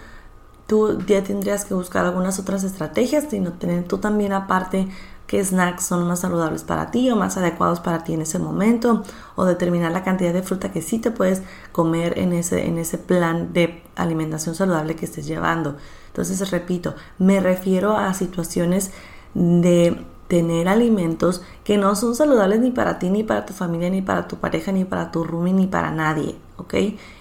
Tú 0.69 0.99
ya 1.07 1.25
tendrías 1.25 1.65
que 1.65 1.73
buscar 1.73 2.05
algunas 2.05 2.39
otras 2.39 2.63
estrategias, 2.63 3.25
sino 3.31 3.55
tener 3.55 3.89
tú 3.89 3.97
también 3.99 4.35
aparte 4.35 4.87
qué 5.27 5.43
snacks 5.43 5.87
son 5.87 6.07
más 6.07 6.21
saludables 6.21 6.63
para 6.63 6.91
ti 6.91 7.11
o 7.11 7.17
más 7.17 7.39
adecuados 7.39 7.81
para 7.81 8.05
ti 8.05 8.13
en 8.13 8.21
ese 8.21 8.39
momento 8.39 9.03
o 9.35 9.47
determinar 9.47 9.93
la 9.93 10.05
cantidad 10.05 10.33
de 10.33 10.43
fruta 10.43 10.71
que 10.71 10.83
sí 10.83 10.99
te 10.99 11.11
puedes 11.11 11.41
comer 11.73 12.19
en 12.19 12.35
ese, 12.35 12.67
en 12.67 12.77
ese 12.77 12.99
plan 12.99 13.55
de 13.55 13.83
alimentación 13.97 14.55
saludable 14.55 14.95
que 14.95 15.07
estés 15.07 15.27
llevando. 15.27 15.79
Entonces, 16.09 16.51
repito, 16.51 16.95
me 17.19 17.41
refiero 17.41 17.97
a 17.97 18.13
situaciones 18.13 18.91
de 19.33 20.05
tener 20.29 20.69
alimentos 20.69 21.43
que 21.65 21.79
no 21.79 21.97
son 21.97 22.15
saludables 22.15 22.61
ni 22.61 22.71
para 22.71 22.99
ti, 22.99 23.09
ni 23.09 23.25
para 23.25 23.47
tu 23.47 23.55
familia, 23.55 23.89
ni 23.89 24.03
para 24.03 24.29
tu 24.29 24.37
pareja, 24.37 24.71
ni 24.71 24.85
para 24.85 25.11
tu 25.11 25.25
roomie, 25.25 25.55
ni 25.55 25.67
para 25.67 25.91
nadie, 25.91 26.37
¿ok? 26.59 26.75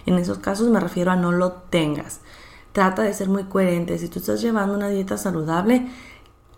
En 0.05 0.17
esos 0.17 0.39
casos 0.39 0.67
me 0.67 0.81
refiero 0.81 1.11
a 1.11 1.15
no 1.15 1.31
lo 1.31 1.53
tengas. 1.53 2.19
Trata 2.77 3.01
de 3.01 3.11
ser 3.15 3.27
muy 3.27 3.45
coherente. 3.45 3.97
Si 3.97 4.07
tú 4.07 4.19
estás 4.19 4.39
llevando 4.39 4.75
una 4.75 4.87
dieta 4.87 5.17
saludable, 5.17 5.87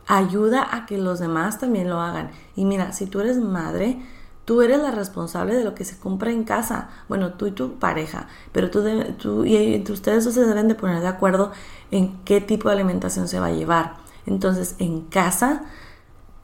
ayuda 0.05 0.67
a 0.69 0.85
que 0.85 0.97
los 0.97 1.19
demás 1.19 1.59
también 1.59 1.89
lo 1.89 2.01
hagan. 2.01 2.31
Y 2.57 2.65
mira, 2.65 2.91
si 2.91 3.05
tú 3.05 3.21
eres 3.21 3.37
madre, 3.37 4.01
tú 4.43 4.61
eres 4.61 4.81
la 4.81 4.91
responsable 4.91 5.55
de 5.55 5.63
lo 5.63 5.75
que 5.75 5.85
se 5.85 5.97
compra 5.97 6.31
en 6.31 6.43
casa. 6.43 6.89
Bueno, 7.07 7.35
tú 7.35 7.47
y 7.47 7.51
tu 7.51 7.79
pareja, 7.79 8.27
pero 8.51 8.69
tú, 8.69 8.83
tú 9.17 9.45
y 9.45 9.75
entre 9.75 9.93
ustedes 9.93 10.25
se 10.25 10.45
deben 10.45 10.67
de 10.67 10.75
poner 10.75 10.99
de 10.99 11.07
acuerdo 11.07 11.53
en 11.89 12.17
qué 12.25 12.41
tipo 12.41 12.67
de 12.67 12.75
alimentación 12.75 13.29
se 13.29 13.39
va 13.39 13.45
a 13.45 13.53
llevar. 13.53 13.95
Entonces, 14.25 14.75
en 14.79 15.03
casa 15.03 15.63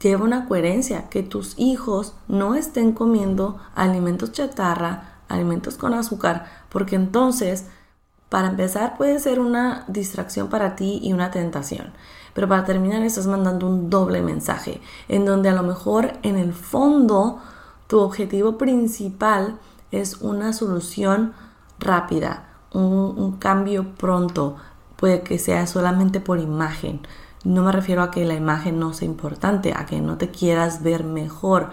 lleva 0.00 0.24
una 0.24 0.46
coherencia, 0.46 1.10
que 1.10 1.22
tus 1.22 1.52
hijos 1.58 2.14
no 2.28 2.54
estén 2.54 2.92
comiendo 2.92 3.58
alimentos 3.74 4.32
chatarra, 4.32 5.18
alimentos 5.28 5.76
con 5.76 5.92
azúcar, 5.92 6.46
porque 6.70 6.96
entonces, 6.96 7.66
para 8.28 8.48
empezar, 8.48 8.96
puede 8.96 9.18
ser 9.18 9.40
una 9.40 9.84
distracción 9.88 10.48
para 10.48 10.76
ti 10.76 11.00
y 11.02 11.12
una 11.12 11.30
tentación. 11.30 11.92
Pero 12.34 12.48
para 12.48 12.64
terminar 12.64 13.02
estás 13.02 13.26
mandando 13.26 13.66
un 13.66 13.88
doble 13.88 14.20
mensaje, 14.20 14.80
en 15.08 15.24
donde 15.24 15.48
a 15.48 15.54
lo 15.54 15.62
mejor 15.62 16.12
en 16.22 16.36
el 16.36 16.52
fondo 16.52 17.40
tu 17.86 18.00
objetivo 18.00 18.58
principal 18.58 19.58
es 19.90 20.20
una 20.20 20.52
solución 20.52 21.32
rápida, 21.78 22.48
un, 22.72 23.36
cambio 23.38 23.94
pronto, 23.96 24.56
puede 24.96 25.22
que 25.22 25.38
sea 25.38 25.66
solamente 25.66 26.20
por 26.20 26.38
imagen. 26.38 27.00
No 27.44 27.62
me 27.62 27.72
refiero 27.72 28.02
a 28.02 28.10
que 28.10 28.24
la 28.24 28.34
imagen 28.34 28.78
no 28.78 28.92
sea 28.92 29.06
importante, 29.06 29.72
a 29.74 29.86
que 29.86 30.00
no 30.00 30.18
te 30.18 30.30
quieras 30.30 30.82
ver 30.82 31.04
mejor, 31.04 31.70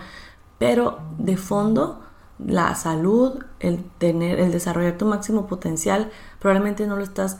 pero 0.59 0.99
de 1.17 1.35
fondo 1.35 1.99
la 2.39 2.75
salud, 2.75 3.43
el 3.59 3.83
tener, 3.97 4.39
el 4.39 4.51
desarrollar 4.51 4.97
tu 4.97 5.05
máximo 5.05 5.47
potencial, 5.47 6.11
probablemente 6.43 6.85
no 6.85 6.95
lo 6.95 7.03
estás 7.03 7.37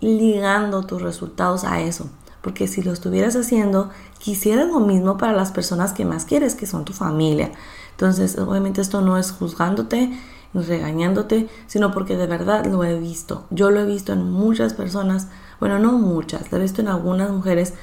ligando 0.00 0.86
tus 0.86 1.02
resultados 1.02 1.64
a 1.64 1.82
eso 1.82 2.08
porque 2.42 2.68
si 2.68 2.82
lo 2.82 2.92
estuvieras 2.92 3.36
haciendo, 3.36 3.90
quisieras 4.18 4.68
lo 4.68 4.80
mismo 4.80 5.18
para 5.18 5.32
las 5.32 5.52
personas 5.52 5.92
que 5.92 6.04
más 6.04 6.24
quieres, 6.24 6.54
que 6.54 6.66
son 6.66 6.84
tu 6.84 6.92
familia. 6.92 7.52
Entonces, 7.90 8.38
obviamente 8.38 8.80
esto 8.80 9.00
no 9.00 9.18
es 9.18 9.32
juzgándote, 9.32 10.18
regañándote, 10.54 11.48
sino 11.66 11.92
porque 11.92 12.16
de 12.16 12.26
verdad 12.26 12.64
lo 12.64 12.84
he 12.84 12.98
visto. 12.98 13.44
Yo 13.50 13.70
lo 13.70 13.80
he 13.80 13.86
visto 13.86 14.12
en 14.12 14.30
muchas 14.30 14.72
personas, 14.72 15.28
bueno, 15.60 15.78
no 15.78 15.92
muchas, 15.92 16.50
lo 16.50 16.58
he 16.58 16.62
visto 16.62 16.80
en 16.80 16.88
algunas 16.88 17.30
mujeres 17.30 17.74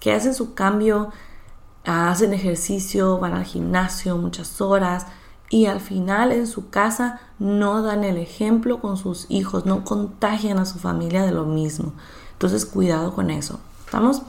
que 0.00 0.12
hacen 0.12 0.34
su 0.34 0.54
cambio, 0.54 1.10
hacen 1.84 2.34
ejercicio, 2.34 3.18
van 3.18 3.32
al 3.32 3.44
gimnasio 3.44 4.16
muchas 4.16 4.60
horas 4.60 5.06
y 5.54 5.66
al 5.66 5.78
final 5.78 6.32
en 6.32 6.48
su 6.48 6.68
casa 6.68 7.20
no 7.38 7.80
dan 7.80 8.02
el 8.02 8.16
ejemplo 8.16 8.80
con 8.80 8.96
sus 8.96 9.26
hijos, 9.28 9.66
no 9.66 9.84
contagian 9.84 10.58
a 10.58 10.64
su 10.64 10.80
familia 10.80 11.22
de 11.22 11.30
lo 11.30 11.44
mismo. 11.44 11.92
Entonces, 12.32 12.66
cuidado 12.66 13.14
con 13.14 13.30
eso. 13.30 13.60
¿Estamos? 13.84 14.22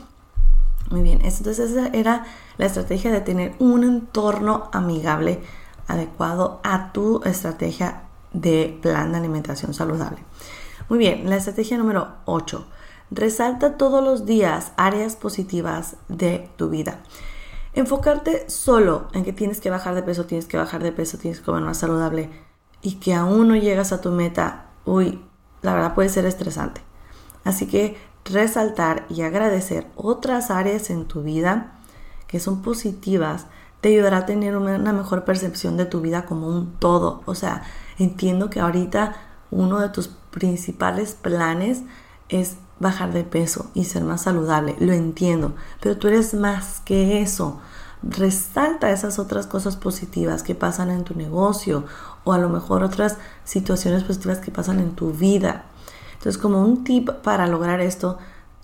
Muy 0.91 1.01
bien, 1.01 1.21
entonces 1.23 1.71
esa 1.71 1.87
era 1.87 2.27
la 2.59 2.67
estrategia 2.67 3.11
de 3.11 3.21
tener 3.21 3.55
un 3.57 3.83
entorno 3.83 4.69
amigable 4.71 5.41
adecuado 5.87 6.59
a 6.63 6.93
tu 6.93 7.23
estrategia 7.23 8.03
de 8.31 8.77
plan 8.83 9.11
de 9.11 9.17
alimentación 9.17 9.73
saludable. 9.73 10.19
Muy 10.89 10.99
bien, 10.99 11.27
la 11.27 11.37
estrategia 11.37 11.79
número 11.79 12.09
8. 12.25 12.67
Resalta 13.09 13.77
todos 13.77 14.03
los 14.03 14.27
días 14.27 14.73
áreas 14.77 15.15
positivas 15.15 15.95
de 16.07 16.51
tu 16.55 16.69
vida. 16.69 16.99
Enfocarte 17.75 18.49
solo 18.49 19.09
en 19.13 19.25
que 19.25 19.33
tienes 19.33 19.59
que 19.59 19.69
bajar 19.69 19.95
de 19.95 20.01
peso, 20.01 20.25
tienes 20.25 20.47
que 20.47 20.57
bajar 20.57 20.81
de 20.81 20.93
peso, 20.93 21.17
tienes 21.17 21.39
que 21.39 21.45
comer 21.45 21.61
más 21.61 21.77
saludable 21.77 22.29
y 22.81 22.95
que 22.95 23.13
aún 23.13 23.49
no 23.49 23.55
llegas 23.55 23.91
a 23.91 23.99
tu 23.99 24.11
meta, 24.11 24.67
uy, 24.85 25.21
la 25.61 25.73
verdad 25.73 25.93
puede 25.93 26.09
ser 26.09 26.25
estresante. 26.25 26.81
Así 27.43 27.67
que 27.67 27.97
resaltar 28.23 29.05
y 29.09 29.21
agradecer 29.21 29.87
otras 29.95 30.51
áreas 30.51 30.89
en 30.89 31.05
tu 31.05 31.21
vida 31.21 31.79
que 32.27 32.39
son 32.39 32.61
positivas 32.61 33.47
te 33.81 33.89
ayudará 33.89 34.19
a 34.19 34.25
tener 34.25 34.57
una 34.57 34.93
mejor 34.93 35.25
percepción 35.25 35.77
de 35.77 35.85
tu 35.85 36.01
vida 36.01 36.25
como 36.25 36.47
un 36.47 36.73
todo. 36.79 37.21
O 37.25 37.35
sea, 37.35 37.63
entiendo 37.99 38.49
que 38.49 38.59
ahorita 38.59 39.15
uno 39.51 39.79
de 39.79 39.89
tus 39.89 40.07
principales 40.31 41.13
planes 41.13 41.83
es 42.29 42.57
bajar 42.79 43.13
de 43.13 43.23
peso 43.23 43.69
y 43.73 43.85
ser 43.85 44.03
más 44.03 44.23
saludable. 44.23 44.75
Lo 44.79 44.93
entiendo, 44.93 45.53
pero 45.81 45.97
tú 45.97 46.07
eres 46.07 46.33
más 46.33 46.81
que 46.81 47.21
eso. 47.21 47.59
Resalta 48.03 48.91
esas 48.91 49.17
otras 49.17 49.47
cosas 49.47 49.77
positivas 49.77 50.43
que 50.43 50.55
pasan 50.55 50.91
en 50.91 51.03
tu 51.03 51.15
negocio 51.15 51.85
o 52.23 52.33
a 52.33 52.37
lo 52.37 52.49
mejor 52.49 52.83
otras 52.83 53.17
situaciones 53.43 54.03
positivas 54.03 54.39
que 54.39 54.51
pasan 54.51 54.79
en 54.79 54.91
tu 54.91 55.11
vida. 55.11 55.65
Entonces, 56.13 56.41
como 56.41 56.61
un 56.61 56.83
tip 56.83 57.09
para 57.09 57.47
lograr 57.47 57.81
esto, 57.81 58.17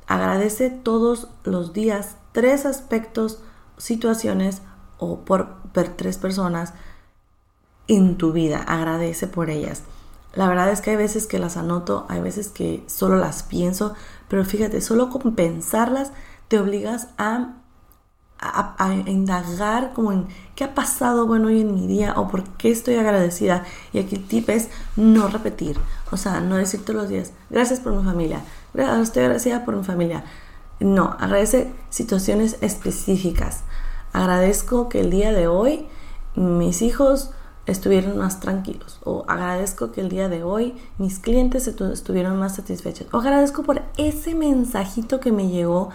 agradece 0.08 0.70
todos 0.70 1.28
los 1.44 1.74
días 1.74 2.16
tres 2.32 2.66
aspectos, 2.66 3.40
situaciones 3.78 4.62
o 4.98 5.20
por, 5.22 5.56
tres 5.96 6.18
personas 6.18 6.74
en 7.88 8.18
tu 8.18 8.32
vida. 8.32 8.60
Agradece 8.60 9.28
por 9.28 9.50
ellas. 9.50 9.84
La 10.34 10.48
verdad 10.48 10.70
es 10.72 10.82
que 10.82 10.92
hay 10.92 10.96
veces 10.96 11.28
que 11.28 11.40
las 11.40 11.58
anoto, 11.58 12.06
hay 12.10 12.22
veces 12.22 12.50
que 12.50 12.84
solo 12.88 13.18
las 13.18 13.44
pienso, 13.44 13.94
pero 14.28 14.46
fíjate, 14.46 14.82
solo 14.82 15.10
con 15.10 15.36
pensarlas 15.36 16.12
te 16.48 16.60
obligas 16.60 17.10
a 17.18 17.62
a, 18.42 18.94
indagar 19.06 19.94
como 19.94 20.12
en 20.12 20.28
qué 20.56 20.64
ha 20.64 20.74
pasado 20.74 21.28
bueno 21.28 21.48
hoy 21.48 21.62
en 21.62 21.76
mi 21.76 21.86
día 21.86 22.14
o 22.18 22.28
por 22.28 22.44
qué 22.44 22.72
estoy 22.72 22.96
agradecida. 22.96 23.64
Y 23.94 24.00
aquí 24.00 24.16
el 24.16 24.28
tip 24.28 24.50
es 24.50 24.70
no 24.96 25.28
repetir, 25.28 25.80
o 26.12 26.18
sea, 26.18 26.42
no 26.42 26.58
decir 26.58 26.84
todos 26.84 27.02
los 27.02 27.10
días, 27.10 27.34
gracias 27.50 27.80
por 27.80 27.94
mi 27.94 28.04
familia, 28.04 28.42
estoy 28.74 29.24
agradecida 29.24 29.64
por 29.64 29.76
mi 29.76 29.84
familia. 29.84 30.24
No, 30.80 31.16
agradece 31.20 31.72
situaciones 31.92 32.58
específicas. 32.62 33.62
Agradezco 34.14 34.90
que 34.90 35.02
el 35.02 35.12
día 35.12 35.32
de 35.32 35.48
hoy 35.48 35.88
mis 36.34 36.82
hijos 36.82 37.30
estuvieron 37.66 38.18
más 38.18 38.40
tranquilos 38.40 39.00
o 39.04 39.24
agradezco 39.28 39.92
que 39.92 40.02
el 40.02 40.10
día 40.10 40.30
de 40.30 40.44
hoy 40.44 40.76
mis 40.98 41.20
clientes 41.20 41.68
estuvieron 41.68 42.40
más 42.40 42.56
satisfechos 42.56 43.08
o 43.12 43.18
agradezco 43.18 43.64
por 43.64 43.84
ese 43.98 44.34
mensajito 44.36 45.20
que 45.20 45.32
me 45.32 45.50
llegó 45.50 45.90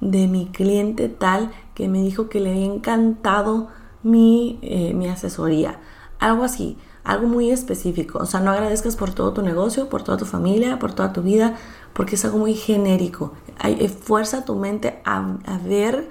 de 0.00 0.28
mi 0.28 0.46
cliente 0.46 1.08
tal 1.08 1.50
que 1.74 1.88
me 1.88 2.00
dijo 2.00 2.28
que 2.28 2.40
le 2.40 2.50
había 2.50 2.66
encantado 2.66 3.68
mi, 4.02 4.58
eh, 4.62 4.94
mi 4.94 5.08
asesoría. 5.08 5.80
Algo 6.18 6.44
así, 6.44 6.76
algo 7.04 7.26
muy 7.26 7.50
específico. 7.50 8.18
O 8.18 8.26
sea, 8.26 8.40
no 8.40 8.50
agradezcas 8.50 8.96
por 8.96 9.12
todo 9.12 9.32
tu 9.32 9.42
negocio, 9.42 9.88
por 9.88 10.02
toda 10.02 10.18
tu 10.18 10.24
familia, 10.24 10.78
por 10.78 10.92
toda 10.92 11.12
tu 11.12 11.22
vida, 11.22 11.56
porque 11.92 12.14
es 12.14 12.24
algo 12.24 12.38
muy 12.38 12.54
genérico. 12.54 13.32
Hay, 13.58 13.88
fuerza 13.88 14.44
tu 14.44 14.54
mente 14.56 15.00
a, 15.04 15.38
ver 15.64 16.08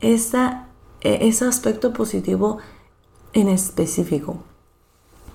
esa, 0.00 0.68
e, 1.00 1.28
ese 1.28 1.44
aspecto 1.44 1.92
positivo 1.92 2.58
en 3.34 3.48
específico. 3.48 4.42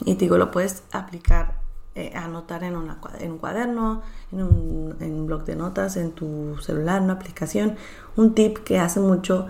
Y 0.05 0.15
digo, 0.15 0.38
lo 0.38 0.49
puedes 0.51 0.83
aplicar 0.91 1.59
eh, 1.95 2.13
anotar 2.15 2.63
en, 2.63 2.75
en, 3.19 3.31
un 3.31 3.38
cuaderno, 3.39 4.01
en 4.31 4.43
un, 4.43 4.95
en 5.01 5.25
blog 5.25 5.43
de 5.43 5.55
notas, 5.55 5.97
en 5.97 6.12
tu 6.13 6.57
celular, 6.62 6.97
en 6.97 7.05
una 7.05 7.13
aplicación. 7.13 7.75
Un 8.15 8.33
tip 8.35 8.59
que 8.59 8.79
hace 8.79 8.99
mucho 8.99 9.47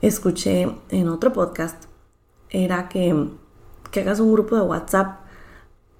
escuché 0.00 0.74
en 0.88 1.08
otro 1.08 1.32
podcast 1.32 1.84
era 2.48 2.88
que, 2.88 3.28
que 3.90 4.00
hagas 4.00 4.20
un 4.20 4.32
grupo 4.32 4.56
de 4.56 4.62
WhatsApp 4.62 5.25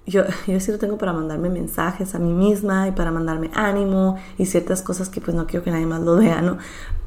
yo, 0.07 0.23
yo 0.47 0.61
sí 0.61 0.73
lo 0.73 0.79
tengo 0.79 0.99
para 0.99 1.13
mandarme 1.13 1.51
mensajes 1.51 2.15
a 2.15 2.19
mí 2.19 2.33
misma 2.33 2.89
y 2.89 2.93
para 2.93 3.11
mandarme 3.11 3.51
ánimo 3.55 4.17
y 4.39 4.47
ciertas 4.47 4.83
cosas 4.83 5.09
que 5.09 5.21
pues 5.21 5.37
no 5.37 5.47
quiero 5.47 5.65
que 5.65 5.71
nadie 5.71 5.87
más 5.87 6.01
lo 6.01 6.17
vea, 6.17 6.41
¿no? 6.41 6.59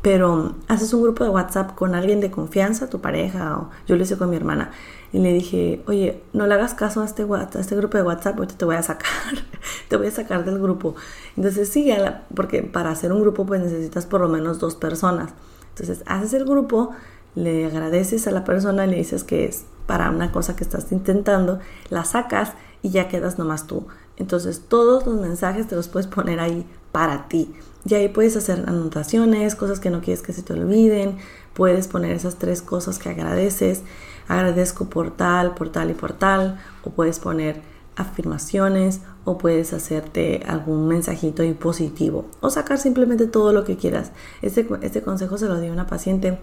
Pero 0.01 0.55
haces 0.67 0.93
un 0.93 1.03
grupo 1.03 1.23
de 1.23 1.29
WhatsApp 1.29 1.75
con 1.75 1.93
alguien 1.93 2.21
de 2.21 2.31
confianza, 2.31 2.89
tu 2.89 3.01
pareja, 3.01 3.57
o 3.57 3.69
yo 3.87 3.95
lo 3.97 4.03
hice 4.03 4.17
con 4.17 4.29
mi 4.29 4.37
hermana, 4.37 4.71
y 5.11 5.19
le 5.19 5.33
dije, 5.33 5.83
oye, 5.87 6.21
no 6.33 6.47
le 6.47 6.53
hagas 6.53 6.73
caso 6.73 7.01
a 7.01 7.05
este, 7.05 7.23
a 7.23 7.59
este 7.59 7.75
grupo 7.75 7.97
de 7.97 8.03
WhatsApp, 8.03 8.37
ahorita 8.37 8.55
te 8.55 8.65
voy 8.65 8.75
a 8.75 8.83
sacar, 8.83 9.09
te 9.89 9.97
voy 9.97 10.07
a 10.07 10.11
sacar 10.11 10.45
del 10.45 10.59
grupo. 10.59 10.95
Entonces 11.35 11.69
sí, 11.69 11.91
porque 12.33 12.63
para 12.63 12.91
hacer 12.91 13.11
un 13.11 13.21
grupo 13.21 13.45
pues 13.45 13.61
necesitas 13.61 14.05
por 14.05 14.21
lo 14.21 14.29
menos 14.29 14.59
dos 14.59 14.75
personas. 14.75 15.31
Entonces 15.69 16.03
haces 16.05 16.33
el 16.33 16.45
grupo, 16.45 16.91
le 17.35 17.65
agradeces 17.65 18.27
a 18.27 18.31
la 18.31 18.43
persona, 18.43 18.85
le 18.85 18.97
dices 18.97 19.23
que 19.23 19.45
es 19.45 19.65
para 19.85 20.11
una 20.11 20.31
cosa 20.31 20.55
que 20.55 20.63
estás 20.63 20.91
intentando, 20.91 21.59
la 21.89 22.05
sacas 22.05 22.53
y 22.81 22.89
ya 22.89 23.07
quedas 23.07 23.37
nomás 23.37 23.67
tú. 23.67 23.87
Entonces 24.17 24.61
todos 24.67 25.05
los 25.05 25.19
mensajes 25.19 25.67
te 25.67 25.75
los 25.75 25.87
puedes 25.87 26.07
poner 26.07 26.39
ahí 26.39 26.65
para 26.91 27.27
ti. 27.27 27.53
Y 27.85 27.93
ahí 27.93 28.09
puedes 28.09 28.35
hacer 28.35 28.65
anotaciones, 28.67 29.55
cosas 29.55 29.79
que 29.79 29.89
no 29.89 30.01
quieres 30.01 30.21
que 30.21 30.33
se 30.33 30.43
te 30.43 30.53
olviden. 30.53 31.17
Puedes 31.53 31.87
poner 31.87 32.11
esas 32.11 32.35
tres 32.35 32.61
cosas 32.61 32.99
que 32.99 33.09
agradeces. 33.09 33.83
Agradezco 34.27 34.89
por 34.89 35.15
tal, 35.15 35.53
por 35.55 35.69
tal 35.69 35.89
y 35.89 35.93
por 35.93 36.13
tal. 36.13 36.59
O 36.83 36.89
puedes 36.89 37.19
poner 37.19 37.61
afirmaciones 37.95 39.01
o 39.25 39.37
puedes 39.37 39.73
hacerte 39.73 40.43
algún 40.47 40.87
mensajito 40.87 41.43
positivo 41.55 42.25
o 42.39 42.49
sacar 42.49 42.77
simplemente 42.77 43.27
todo 43.27 43.51
lo 43.53 43.63
que 43.63 43.77
quieras. 43.77 44.11
Este, 44.41 44.67
este 44.81 45.01
consejo 45.01 45.37
se 45.37 45.47
lo 45.47 45.59
dio 45.59 45.71
una 45.71 45.87
paciente 45.87 46.39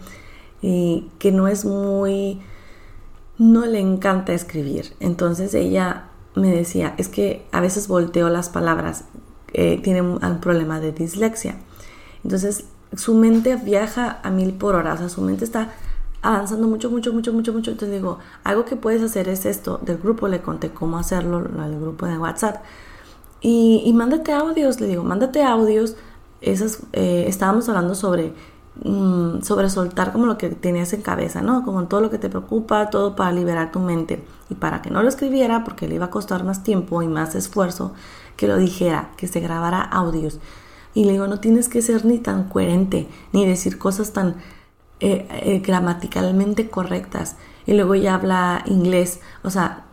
que 0.61 1.33
no 1.33 1.49
es 1.49 1.65
muy, 1.65 2.41
no 3.39 3.67
le 3.67 3.81
encanta 3.81 4.33
escribir. 4.33 4.95
Entonces 5.01 5.55
ella 5.55 6.11
me 6.37 6.53
decía, 6.53 6.95
es 6.99 7.09
que 7.09 7.45
a 7.51 7.61
veces 7.61 7.89
volteo 7.89 8.29
las 8.29 8.49
palabras, 8.49 9.05
eh, 9.53 9.81
tiene 9.83 10.03
un, 10.03 10.21
problema 10.41 10.81
de 10.81 10.93
dislexia. 10.93 11.57
Entonces 12.23 12.67
su 12.95 13.15
mente 13.15 13.57
viaja 13.57 14.21
a 14.23 14.31
mil 14.31 14.53
por 14.53 14.75
hora, 14.75 14.95
o 14.95 14.97
sea, 14.99 15.09
su 15.09 15.23
mente 15.23 15.45
está 15.45 15.73
avanzando 16.23 16.69
mucho, 16.69 16.91
mucho, 16.91 17.13
mucho, 17.13 17.33
mucho, 17.33 17.53
mucho. 17.53 17.71
Entonces 17.71 17.97
digo, 17.97 18.19
algo 18.45 18.65
que 18.65 18.77
puedes 18.77 19.03
hacer 19.03 19.29
es 19.29 19.47
esto. 19.47 19.81
Del 19.83 19.99
grupo 19.99 20.29
le 20.29 20.43
conté 20.43 20.71
cómo 20.71 20.99
hacerlo, 20.99 21.39
al 21.59 21.81
grupo 21.81 22.07
de 22.07 22.19
WhatsApp. 22.19 22.63
Y, 23.41 23.93
mándate 23.95 24.33
audios, 24.33 24.81
le 24.81 24.89
digo, 24.89 25.05
mándate 25.05 25.43
audios. 25.43 25.97
Esas, 26.41 26.81
eh, 26.93 27.25
estábamos 27.29 27.69
hablando 27.69 27.95
sobre 27.95 28.35
Mm, 28.85 29.41
sobre 29.43 29.71
soltar 29.71 30.13
como 30.13 30.27
lo 30.27 30.37
que 30.37 30.51
tenías 30.51 30.93
en 30.93 31.01
cabeza, 31.01 31.41
¿no? 31.41 31.65
Como 31.65 31.87
todo 31.87 32.03
lo 32.03 32.11
que 32.11 32.19
te 32.19 32.29
preocupa, 32.29 32.91
todo 32.91 33.17
para 33.17 33.33
liberar 33.33 33.73
tu 33.73 33.81
mente. 33.81 34.23
Y 34.51 34.55
para 34.55 34.83
que 34.83 34.91
no 34.91 35.03
lo 35.03 35.09
escribiera, 35.09 35.65
porque 35.65 35.89
le 35.89 35.95
iba 35.95 36.07
a 36.07 36.11
costar 36.11 36.45
más 36.45 36.63
tiempo 36.63 37.03
y 37.03 37.09
más 37.09 37.35
esfuerzo, 37.35 37.95
que 38.37 38.47
lo 38.47 38.59
dijera, 38.59 39.11
que 39.17 39.29
se 39.29 39.41
grabara 39.41 39.81
audios. 39.81 40.41
Y 40.95 41.05
le 41.05 41.13
digo, 41.13 41.27
no 41.27 41.41
tienes 41.41 41.69
que 41.69 41.81
ser 41.83 42.05
ni 42.05 42.19
tan 42.19 42.49
coherente, 42.49 43.09
ni 43.33 43.47
decir 43.47 43.79
cosas 43.79 44.13
tan 44.13 44.37
eh, 45.01 45.27
eh, 45.31 45.63
gramaticalmente 45.65 46.69
correctas. 46.69 47.37
Y 47.67 47.75
luego 47.75 47.95
ya 47.95 48.15
habla 48.15 48.63
inglés, 48.67 49.21
o 49.43 49.51
sea, 49.51 49.86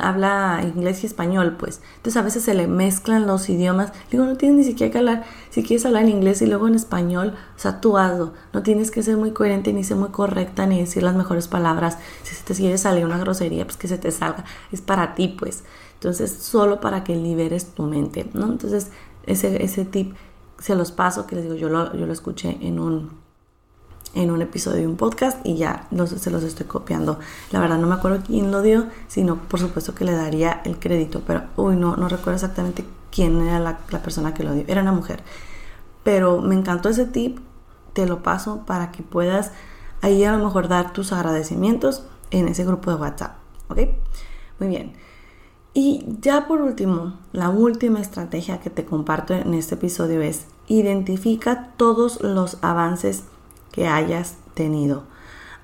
habla 0.00 0.62
inglés 0.62 1.02
y 1.02 1.06
español, 1.06 1.56
pues. 1.58 1.80
Entonces 1.96 2.16
a 2.16 2.22
veces 2.22 2.42
se 2.42 2.54
le 2.54 2.66
mezclan 2.66 3.26
los 3.26 3.48
idiomas. 3.48 3.92
Digo, 4.10 4.24
no 4.24 4.36
tienes 4.36 4.58
ni 4.58 4.64
siquiera 4.64 4.90
que 4.90 4.98
hablar, 4.98 5.24
si 5.50 5.62
quieres 5.62 5.84
hablar 5.84 6.04
en 6.04 6.10
inglés 6.10 6.40
y 6.42 6.46
luego 6.46 6.68
en 6.68 6.74
español, 6.74 7.34
o 7.56 7.58
sea, 7.58 7.80
tú 7.80 7.98
hazlo. 7.98 8.32
No 8.52 8.62
tienes 8.62 8.90
que 8.90 9.02
ser 9.02 9.16
muy 9.16 9.32
coherente, 9.32 9.72
ni 9.72 9.84
ser 9.84 9.96
muy 9.96 10.08
correcta, 10.08 10.66
ni 10.66 10.80
decir 10.80 11.02
las 11.02 11.14
mejores 11.14 11.48
palabras. 11.48 11.98
Si 12.22 12.34
se 12.34 12.44
te 12.44 12.54
quiere 12.54 12.78
salir 12.78 13.04
una 13.04 13.18
grosería, 13.18 13.64
pues 13.64 13.76
que 13.76 13.88
se 13.88 13.98
te 13.98 14.10
salga. 14.10 14.44
Es 14.72 14.80
para 14.80 15.14
ti, 15.14 15.28
pues. 15.28 15.64
Entonces, 15.94 16.32
solo 16.32 16.80
para 16.80 17.04
que 17.04 17.16
liberes 17.16 17.66
tu 17.74 17.82
mente, 17.84 18.30
¿no? 18.32 18.46
Entonces, 18.46 18.90
ese, 19.26 19.62
ese 19.62 19.84
tip 19.84 20.14
se 20.58 20.74
los 20.74 20.92
paso, 20.92 21.26
que 21.26 21.36
les 21.36 21.44
digo, 21.44 21.56
yo 21.56 21.68
lo, 21.68 21.94
yo 21.94 22.06
lo 22.06 22.12
escuché 22.12 22.58
en 22.60 22.78
un 22.78 23.27
en 24.18 24.32
un 24.32 24.42
episodio 24.42 24.80
de 24.80 24.86
un 24.88 24.96
podcast 24.96 25.38
y 25.46 25.54
ya 25.54 25.86
se 25.90 26.30
los 26.30 26.42
estoy 26.42 26.66
copiando. 26.66 27.20
La 27.52 27.60
verdad 27.60 27.78
no 27.78 27.86
me 27.86 27.94
acuerdo 27.94 28.20
quién 28.26 28.50
lo 28.50 28.62
dio, 28.62 28.86
sino 29.06 29.36
por 29.36 29.60
supuesto 29.60 29.94
que 29.94 30.04
le 30.04 30.12
daría 30.12 30.60
el 30.64 30.80
crédito, 30.80 31.22
pero 31.24 31.44
uy, 31.56 31.76
no, 31.76 31.96
no 31.96 32.08
recuerdo 32.08 32.34
exactamente 32.34 32.84
quién 33.12 33.40
era 33.40 33.60
la, 33.60 33.78
persona 33.78 34.34
que 34.34 34.42
lo 34.42 34.54
dio. 34.54 34.64
Era 34.66 34.82
una 34.82 34.90
mujer. 34.90 35.22
Pero 36.02 36.40
me 36.42 36.56
encantó 36.56 36.88
ese 36.88 37.06
tip, 37.06 37.38
te 37.92 38.06
lo 38.06 38.24
paso 38.24 38.64
para 38.66 38.90
que 38.90 39.04
puedas 39.04 39.52
ahí 40.02 40.24
a 40.24 40.32
lo 40.36 40.44
mejor 40.44 40.66
dar 40.66 40.92
tus 40.92 41.12
agradecimientos 41.12 42.02
en 42.32 42.48
ese 42.48 42.64
grupo 42.64 42.90
de 42.90 42.96
WhatsApp. 42.96 43.36
¿Ok? 43.68 43.78
Muy 44.58 44.68
bien. 44.68 44.94
Y 45.74 46.04
ya 46.20 46.48
por 46.48 46.60
último, 46.60 47.20
la 47.32 47.50
última 47.50 48.00
estrategia 48.00 48.58
que 48.58 48.70
te 48.70 48.84
comparto 48.84 49.34
en 49.34 49.54
este 49.54 49.76
episodio 49.76 50.20
es 50.22 50.46
identifica 50.66 51.68
todos 51.76 52.20
los 52.20 52.58
avances 52.62 53.22
que 53.78 53.86
hayas 53.86 54.34
tenido. 54.54 55.04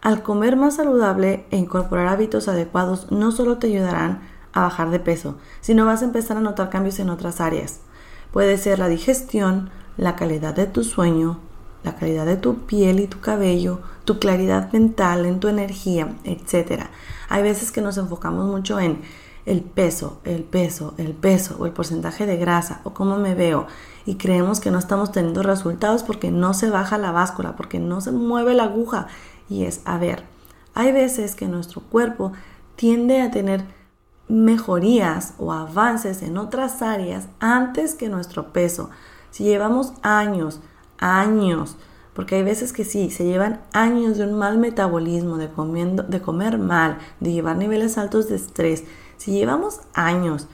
Al 0.00 0.22
comer 0.22 0.55
más 0.55 0.77
saludable 0.77 1.46
e 1.50 1.57
incorporar 1.57 2.07
hábitos 2.07 2.46
adecuados 2.46 3.11
no 3.11 3.33
solo 3.33 3.59
te 3.59 3.66
ayudarán 3.66 4.20
a 4.53 4.61
bajar 4.62 4.90
de 4.90 5.00
peso, 5.00 5.37
sino 5.61 5.85
vas 5.85 6.03
a 6.03 6.05
empezar 6.05 6.37
a 6.37 6.40
notar 6.40 6.70
cambios 6.70 7.00
en 7.00 7.11
otras 7.11 7.40
áreas. 7.40 7.81
Puede 8.33 8.57
ser 8.57 8.79
la 8.79 8.88
digestión, 8.88 9.70
la 9.96 10.14
calidad 10.14 10.55
de 10.55 10.66
tu 10.66 10.85
sueño, 10.85 11.40
la 11.83 11.96
calidad 11.96 12.24
de 12.24 12.37
tu 12.37 12.66
piel 12.66 13.00
y 13.00 13.09
tu 13.09 13.18
cabello, 13.18 13.81
tu 14.05 14.20
claridad 14.20 14.72
mental, 14.72 15.27
en 15.27 15.40
tu 15.40 15.48
energía, 15.48 16.14
etc. 16.22 16.85
Hay 17.29 17.42
veces 17.42 17.72
que 17.72 17.81
nos 17.81 17.98
enfocamos 17.98 18.46
mucho 18.46 18.79
en 18.79 19.03
el 19.46 19.61
peso, 19.61 20.20
el 20.24 20.42
peso, 20.42 20.94
el 20.96 21.12
peso 21.12 21.57
o 21.59 21.66
el 21.66 21.72
porcentaje 21.72 22.26
de 22.26 22.37
grasa 22.37 22.80
o 22.85 22.94
cómo 22.94 23.16
me 23.18 23.35
veo 23.35 23.66
y 24.07 24.16
creemos 24.16 24.61
que 24.61 24.70
no 24.70 24.78
estamos 24.78 25.12
teniendo 25.12 25.42
resultados 25.42 26.02
porque 26.02 26.30
no 26.30 26.54
se 26.54 26.70
baja 26.70 26.98
la 26.98 27.12
báscula, 27.12 27.57
porque 27.57 27.78
no 27.78 28.00
se 28.00 28.12
mueve 28.12 28.54
la 28.54 28.64
aguja. 28.64 29.07
Y 29.48 29.64
es, 29.64 29.80
a 29.85 29.98
ver, 29.98 30.24
hay 30.74 30.92
veces 30.92 31.35
que 31.35 31.48
nuestro 31.48 31.80
cuerpo 31.83 32.33
tiende 32.76 33.22
a 33.22 33.30
tener 33.30 33.64
mejorías 34.28 35.35
o 35.38 35.52
avances 35.52 36.22
en 36.22 36.38
otras 36.38 36.83
áreas 36.83 37.28
antes 37.40 37.94
que 37.94 38.09
nuestro 38.09 38.52
peso. 38.52 38.90
Si 39.30 39.44
llevamos 39.44 39.92
años, 40.02 40.61
años, 40.98 41.76
porque 42.14 42.37
hay 42.37 42.42
veces 42.42 42.72
que 42.72 42.85
sí, 42.85 43.11
se 43.11 43.24
llevan 43.24 43.61
años 43.72 44.18
de 44.18 44.24
un 44.24 44.38
mal 44.38 44.59
metabolismo, 44.59 45.37
de, 45.37 45.50
comiendo, 45.50 46.02
de 46.04 46.20
comer 46.20 46.59
mal, 46.59 46.98
de 47.20 47.33
llevar 47.33 47.57
niveles 47.57 47.98
altos 47.98 48.28
de 48.28 48.37
estrés, 48.37 48.85
si 49.24 49.32
llevamos 49.32 49.80
años 49.94 50.48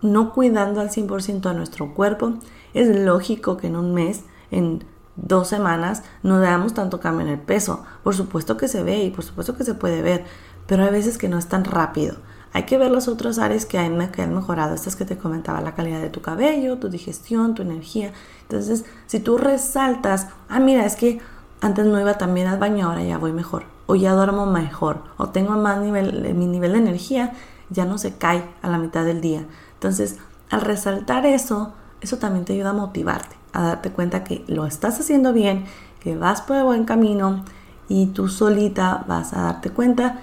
no 0.00 0.32
cuidando 0.32 0.80
al 0.80 0.90
100% 0.90 1.48
a 1.48 1.52
nuestro 1.52 1.94
cuerpo, 1.94 2.34
es 2.74 2.88
lógico 2.88 3.56
que 3.56 3.68
en 3.68 3.76
un 3.76 3.94
mes, 3.94 4.24
en 4.50 4.82
dos 5.14 5.46
semanas, 5.46 6.02
no 6.24 6.40
veamos 6.40 6.74
tanto 6.74 6.98
cambio 6.98 7.24
en 7.24 7.32
el 7.32 7.38
peso. 7.38 7.84
Por 8.02 8.16
supuesto 8.16 8.56
que 8.56 8.66
se 8.66 8.82
ve 8.82 9.04
y 9.04 9.10
por 9.10 9.24
supuesto 9.24 9.56
que 9.56 9.62
se 9.62 9.74
puede 9.74 10.02
ver, 10.02 10.24
pero 10.66 10.82
hay 10.82 10.90
veces 10.90 11.16
que 11.16 11.28
no 11.28 11.38
es 11.38 11.46
tan 11.46 11.64
rápido. 11.64 12.16
Hay 12.52 12.64
que 12.64 12.76
ver 12.76 12.90
las 12.90 13.06
otras 13.06 13.38
áreas 13.38 13.66
que 13.66 13.78
que 14.12 14.22
han 14.22 14.34
mejorado, 14.34 14.74
estas 14.74 14.96
que 14.96 15.04
te 15.04 15.16
comentaba, 15.16 15.60
la 15.60 15.76
calidad 15.76 16.00
de 16.00 16.10
tu 16.10 16.22
cabello, 16.22 16.78
tu 16.78 16.88
digestión, 16.88 17.54
tu 17.54 17.62
energía. 17.62 18.12
Entonces, 18.42 18.84
si 19.06 19.20
tú 19.20 19.38
resaltas, 19.38 20.26
ah, 20.48 20.58
mira, 20.58 20.84
es 20.84 20.96
que 20.96 21.20
antes 21.60 21.86
no 21.86 22.00
iba 22.00 22.18
tan 22.18 22.34
bien 22.34 22.48
al 22.48 22.58
baño, 22.58 22.88
ahora 22.88 23.04
ya 23.04 23.16
voy 23.16 23.30
mejor, 23.30 23.66
o 23.86 23.94
ya 23.94 24.12
duermo 24.12 24.46
mejor, 24.46 25.04
o 25.18 25.28
tengo 25.28 25.52
más 25.52 25.80
nivel, 25.80 26.34
mi 26.34 26.48
nivel 26.48 26.72
de 26.72 26.78
energía 26.78 27.32
ya 27.72 27.84
no 27.84 27.98
se 27.98 28.14
cae 28.14 28.44
a 28.62 28.68
la 28.68 28.78
mitad 28.78 29.04
del 29.04 29.20
día. 29.20 29.46
Entonces, 29.74 30.18
al 30.50 30.60
resaltar 30.60 31.26
eso, 31.26 31.72
eso 32.00 32.18
también 32.18 32.44
te 32.44 32.52
ayuda 32.52 32.70
a 32.70 32.74
motivarte, 32.74 33.36
a 33.52 33.62
darte 33.62 33.90
cuenta 33.90 34.24
que 34.24 34.44
lo 34.46 34.66
estás 34.66 35.00
haciendo 35.00 35.32
bien, 35.32 35.64
que 36.00 36.16
vas 36.16 36.42
por 36.42 36.56
el 36.56 36.64
buen 36.64 36.84
camino 36.84 37.44
y 37.88 38.06
tú 38.06 38.28
solita 38.28 39.04
vas 39.06 39.32
a 39.32 39.42
darte 39.42 39.70
cuenta 39.70 40.20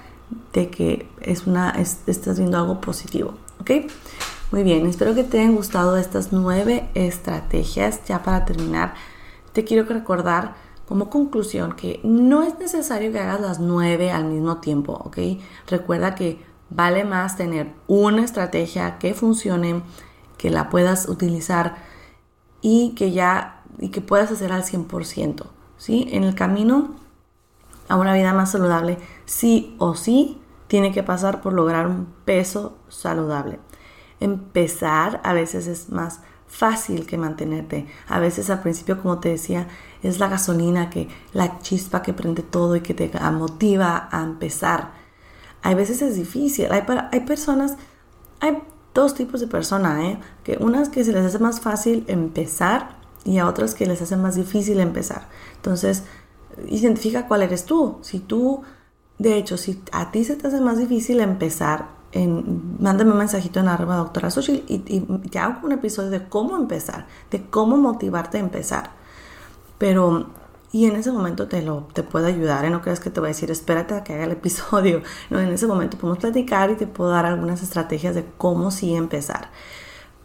de 0.53 0.69
que 0.69 1.09
es 1.21 1.47
una, 1.47 1.71
estás 1.71 2.37
viendo 2.37 2.57
algo 2.57 2.81
positivo. 2.81 3.33
¿Ok? 3.59 3.71
Muy 4.51 4.63
bien, 4.63 4.87
espero 4.87 5.13
que 5.13 5.23
te 5.23 5.39
hayan 5.39 5.55
gustado 5.55 5.97
estas 5.97 6.31
nueve 6.31 6.89
estrategias. 6.95 8.03
Ya 8.05 8.23
para 8.23 8.45
terminar, 8.45 8.93
te 9.53 9.63
quiero 9.63 9.87
recordar 9.87 10.55
como 10.87 11.11
conclusión 11.11 11.73
que 11.73 11.99
no 12.03 12.41
es 12.41 12.57
necesario 12.57 13.11
que 13.11 13.19
hagas 13.19 13.41
las 13.41 13.59
nueve 13.59 14.11
al 14.11 14.25
mismo 14.25 14.57
tiempo, 14.57 14.93
¿ok? 14.93 15.19
Recuerda 15.67 16.15
que 16.15 16.43
Vale 16.69 17.03
más 17.03 17.35
tener 17.35 17.73
una 17.87 18.23
estrategia 18.23 18.97
que 18.99 19.13
funcione, 19.13 19.81
que 20.37 20.49
la 20.49 20.69
puedas 20.69 21.09
utilizar 21.09 21.77
y 22.61 22.93
que 22.95 23.11
ya 23.11 23.63
y 23.79 23.89
que 23.89 24.01
puedas 24.01 24.31
hacer 24.31 24.51
al 24.51 24.63
100%, 24.63 25.45
¿sí? 25.77 26.07
En 26.11 26.23
el 26.23 26.35
camino 26.35 26.95
a 27.87 27.95
una 27.95 28.13
vida 28.13 28.33
más 28.33 28.51
saludable, 28.51 28.97
sí 29.25 29.75
o 29.79 29.95
sí 29.95 30.39
tiene 30.67 30.91
que 30.91 31.01
pasar 31.01 31.41
por 31.41 31.53
lograr 31.53 31.87
un 31.87 32.07
peso 32.25 32.77
saludable. 32.87 33.59
Empezar 34.19 35.21
a 35.23 35.33
veces 35.33 35.65
es 35.67 35.89
más 35.89 36.19
fácil 36.47 37.05
que 37.05 37.17
mantenerte. 37.17 37.87
A 38.07 38.19
veces 38.19 38.49
al 38.49 38.61
principio, 38.61 39.01
como 39.01 39.19
te 39.19 39.29
decía, 39.29 39.67
es 40.03 40.19
la 40.19 40.27
gasolina 40.27 40.89
que 40.89 41.07
la 41.33 41.59
chispa 41.59 42.01
que 42.01 42.13
prende 42.13 42.43
todo 42.43 42.75
y 42.75 42.81
que 42.81 42.93
te 42.93 43.11
motiva 43.31 44.09
a 44.11 44.23
empezar 44.23 44.98
hay 45.61 45.75
veces 45.75 46.01
es 46.01 46.15
difícil, 46.15 46.67
hay, 46.71 46.83
hay 47.11 47.19
personas, 47.21 47.75
hay 48.39 48.59
dos 48.93 49.13
tipos 49.13 49.39
de 49.39 49.47
personas, 49.47 50.03
¿eh? 50.03 50.19
Que 50.43 50.57
unas 50.59 50.89
que 50.89 51.03
se 51.03 51.11
les 51.11 51.25
hace 51.25 51.39
más 51.39 51.59
fácil 51.59 52.05
empezar 52.07 52.97
y 53.25 53.37
a 53.37 53.47
otras 53.47 53.75
que 53.75 53.85
les 53.85 54.01
hace 54.01 54.15
más 54.15 54.35
difícil 54.35 54.79
empezar. 54.79 55.27
Entonces, 55.55 56.03
identifica 56.67 57.27
cuál 57.27 57.43
eres 57.43 57.65
tú. 57.65 57.99
Si 58.01 58.19
tú, 58.19 58.63
de 59.17 59.37
hecho, 59.37 59.57
si 59.57 59.81
a 59.91 60.11
ti 60.11 60.23
se 60.23 60.35
te 60.35 60.47
hace 60.47 60.61
más 60.61 60.77
difícil 60.77 61.19
empezar, 61.19 61.99
en, 62.11 62.75
mándame 62.79 63.11
un 63.11 63.19
mensajito 63.19 63.59
en 63.59 63.67
arroba 63.67 63.97
doctora 63.97 64.31
Sushi 64.31 64.63
y, 64.67 64.83
y 65.31 65.37
hago 65.37 65.67
un 65.67 65.73
episodio 65.73 66.09
de 66.09 66.27
cómo 66.27 66.55
empezar, 66.55 67.05
de 67.29 67.45
cómo 67.49 67.77
motivarte 67.77 68.37
a 68.37 68.41
empezar. 68.41 68.91
Pero 69.77 70.27
y 70.71 70.85
en 70.85 70.95
ese 70.95 71.11
momento 71.11 71.47
te 71.47 71.61
lo 71.61 71.87
te 71.93 72.03
puedo 72.03 72.27
ayudar, 72.27 72.65
¿eh? 72.65 72.69
no 72.69 72.81
creas 72.81 72.99
que 72.99 73.09
te 73.09 73.19
voy 73.19 73.27
a 73.27 73.33
decir 73.33 73.49
espérate 73.51 73.95
a 73.95 74.03
que 74.03 74.13
haga 74.13 74.25
el 74.25 74.31
episodio, 74.31 75.01
no, 75.29 75.39
en 75.39 75.49
ese 75.49 75.67
momento 75.67 75.97
podemos 75.97 76.19
platicar 76.19 76.71
y 76.71 76.75
te 76.75 76.87
puedo 76.87 77.11
dar 77.11 77.25
algunas 77.25 77.63
estrategias 77.63 78.15
de 78.15 78.25
cómo 78.37 78.71
sí 78.71 78.93
empezar. 78.95 79.49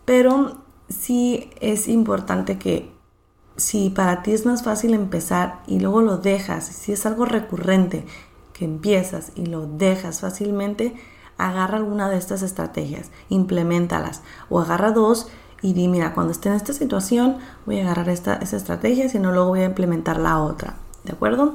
Pero 0.04 0.58
sí 0.88 1.50
es 1.60 1.88
importante 1.88 2.58
que 2.58 2.92
si 3.56 3.90
para 3.90 4.22
ti 4.22 4.32
es 4.32 4.44
más 4.46 4.62
fácil 4.62 4.94
empezar 4.94 5.62
y 5.66 5.80
luego 5.80 6.02
lo 6.02 6.18
dejas, 6.18 6.66
si 6.66 6.92
es 6.92 7.06
algo 7.06 7.24
recurrente 7.24 8.04
que 8.52 8.64
empiezas 8.64 9.32
y 9.34 9.46
lo 9.46 9.66
dejas 9.66 10.20
fácilmente, 10.20 10.94
agarra 11.38 11.78
alguna 11.78 12.08
de 12.08 12.16
estas 12.16 12.42
estrategias, 12.42 13.10
implementalas 13.28 14.22
o 14.48 14.60
agarra 14.60 14.92
dos 14.92 15.28
y 15.64 15.72
di, 15.72 15.88
mira, 15.88 16.12
cuando 16.12 16.30
esté 16.30 16.50
en 16.50 16.56
esta 16.56 16.74
situación 16.74 17.38
voy 17.64 17.80
a 17.80 17.84
agarrar 17.84 18.10
esta, 18.10 18.34
esa 18.34 18.58
estrategia, 18.58 19.08
si 19.08 19.18
no 19.18 19.32
luego 19.32 19.48
voy 19.48 19.62
a 19.62 19.64
implementar 19.64 20.18
la 20.18 20.42
otra, 20.42 20.74
¿de 21.04 21.12
acuerdo? 21.12 21.54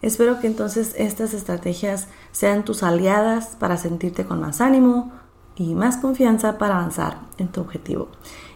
Espero 0.00 0.40
que 0.40 0.46
entonces 0.46 0.94
estas 0.96 1.34
estrategias 1.34 2.08
sean 2.32 2.64
tus 2.64 2.82
aliadas 2.82 3.48
para 3.60 3.76
sentirte 3.76 4.24
con 4.24 4.40
más 4.40 4.62
ánimo 4.62 5.12
y 5.54 5.74
más 5.74 5.98
confianza 5.98 6.56
para 6.56 6.76
avanzar 6.76 7.18
en 7.36 7.48
tu 7.48 7.60
objetivo. 7.60 8.08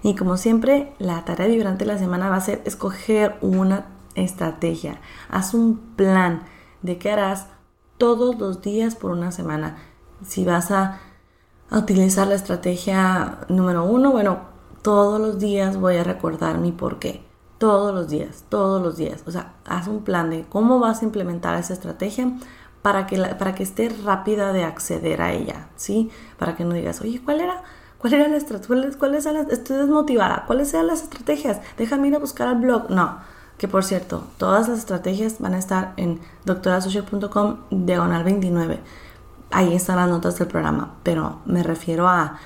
Y 0.03 0.15
como 0.15 0.39
siempre, 0.39 0.95
la 0.99 1.27
tarea 1.27 1.47
vibrante 1.47 1.85
de 1.85 1.93
la 1.93 1.99
semana 1.99 2.31
va 2.31 2.37
a 2.37 2.41
ser 2.41 2.63
escoger 2.65 3.37
una 3.43 3.85
estrategia. 4.15 4.99
Haz 5.29 5.53
un 5.53 5.77
plan 5.95 6.45
de 6.81 6.97
qué 6.97 7.11
harás 7.11 7.49
todos 7.99 8.39
los 8.39 8.63
días 8.63 8.95
por 8.95 9.11
una 9.11 9.31
semana. 9.31 9.77
Si 10.27 10.47
vas 10.47 10.71
a, 10.71 11.01
a 11.69 11.79
utilizar 11.79 12.29
la 12.29 12.35
estrategia 12.35 13.41
número 13.51 13.85
uno, 13.85 14.13
bueno, 14.13 14.49
todos 14.83 15.21
los 15.21 15.39
días 15.39 15.77
voy 15.77 15.97
a 15.97 16.05
recordar 16.05 16.59
mi 16.59 16.73
por 16.73 16.99
qué. 16.99 17.23
Todos 17.59 17.95
los 17.95 18.09
días, 18.09 18.45
todos 18.49 18.83
los 18.83 18.97
días. 18.97 19.23
O 19.27 19.31
sea, 19.31 19.55
haz 19.67 19.87
un 19.87 20.03
plan 20.03 20.31
de 20.31 20.45
cómo 20.49 20.79
vas 20.79 21.03
a 21.03 21.05
implementar 21.05 21.59
esa 21.59 21.75
estrategia 21.75 22.33
para 22.83 23.07
que, 23.07 23.19
para 23.39 23.55
que 23.55 23.63
esté 23.63 23.91
rápida 23.91 24.53
de 24.53 24.65
acceder 24.65 25.21
a 25.21 25.33
ella, 25.33 25.69
¿sí? 25.77 26.11
Para 26.39 26.57
que 26.57 26.65
no 26.65 26.75
digas, 26.75 27.01
oye, 27.03 27.21
¿cuál 27.23 27.41
era? 27.41 27.63
¿Cuál 27.99 28.15
era 28.15 28.29
la 28.29 28.39
estrategia? 28.39 28.99
¿Cuál, 28.99 29.15
es 29.15 29.25
la, 29.27 29.43
estoy 29.43 29.77
desmotivada. 29.77 30.45
¿Cuáles 30.47 30.73
eran 30.73 30.87
las 30.87 31.03
estrategias? 31.03 31.61
Déjame 31.77 32.09
ir 32.09 32.17
a 32.17 32.19
buscar 32.19 32.49
al 32.49 32.57
blog. 32.57 32.89
No, 32.89 33.19
que 33.59 33.69
por 33.69 33.85
cierto, 33.85 34.25
todas 34.39 34.69
las 34.69 34.79
estrategias 34.79 35.39
van 35.39 35.53
a 35.53 35.59
estar 35.59 35.93
en 35.99 36.19
doctorasocial.com 36.47 37.59
diagonal 37.71 38.25
29. 38.25 38.81
Ahí 39.51 39.75
están 39.75 39.97
las 39.97 40.09
notas 40.09 40.39
del 40.39 40.49
programa, 40.49 40.95
pero 41.03 41.41
me 41.45 41.63
refiero 41.63 42.09
a 42.09 42.39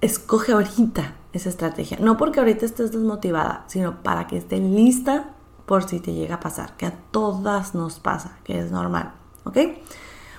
escoge 0.00 0.52
ahorita 0.52 1.14
esa 1.32 1.48
estrategia. 1.48 1.98
No 2.00 2.16
porque 2.16 2.40
ahorita 2.40 2.66
estés 2.66 2.92
desmotivada, 2.92 3.64
sino 3.68 4.02
para 4.02 4.26
que 4.26 4.36
esté 4.36 4.58
lista 4.58 5.30
por 5.66 5.88
si 5.88 6.00
te 6.00 6.12
llega 6.12 6.36
a 6.36 6.40
pasar, 6.40 6.76
que 6.76 6.86
a 6.86 6.94
todas 7.10 7.74
nos 7.74 8.00
pasa, 8.00 8.38
que 8.44 8.58
es 8.58 8.72
normal. 8.72 9.12
¿Ok? 9.44 9.58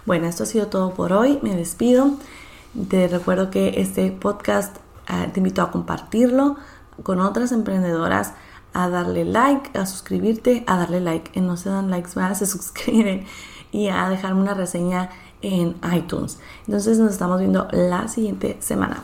Bueno, 0.05 0.27
esto 0.27 0.43
ha 0.43 0.45
sido 0.45 0.67
todo 0.67 0.93
por 0.93 1.13
hoy. 1.13 1.39
Me 1.41 1.55
despido. 1.55 2.11
Te 2.89 3.07
recuerdo 3.07 3.49
que 3.49 3.81
este 3.81 4.11
podcast 4.11 4.77
ah, 5.07 5.27
te 5.31 5.39
invito 5.39 5.61
a 5.61 5.71
compartirlo 5.71 6.57
con 7.03 7.19
otras 7.19 7.51
emprendedoras, 7.51 8.33
a 8.73 8.89
darle 8.89 9.25
like, 9.25 9.77
a 9.77 9.85
suscribirte, 9.85 10.63
a 10.67 10.77
darle 10.77 11.01
like. 11.01 11.37
En 11.37 11.47
no 11.47 11.57
se 11.57 11.69
dan 11.69 11.89
likes 11.89 12.11
más, 12.15 12.39
se 12.39 12.45
suscriben 12.45 13.25
y 13.71 13.87
a 13.87 14.09
dejarme 14.09 14.41
una 14.41 14.53
reseña 14.53 15.09
en 15.41 15.75
iTunes. 15.93 16.39
Entonces 16.67 16.99
nos 16.99 17.11
estamos 17.11 17.39
viendo 17.39 17.67
la 17.71 18.07
siguiente 18.07 18.57
semana. 18.59 19.03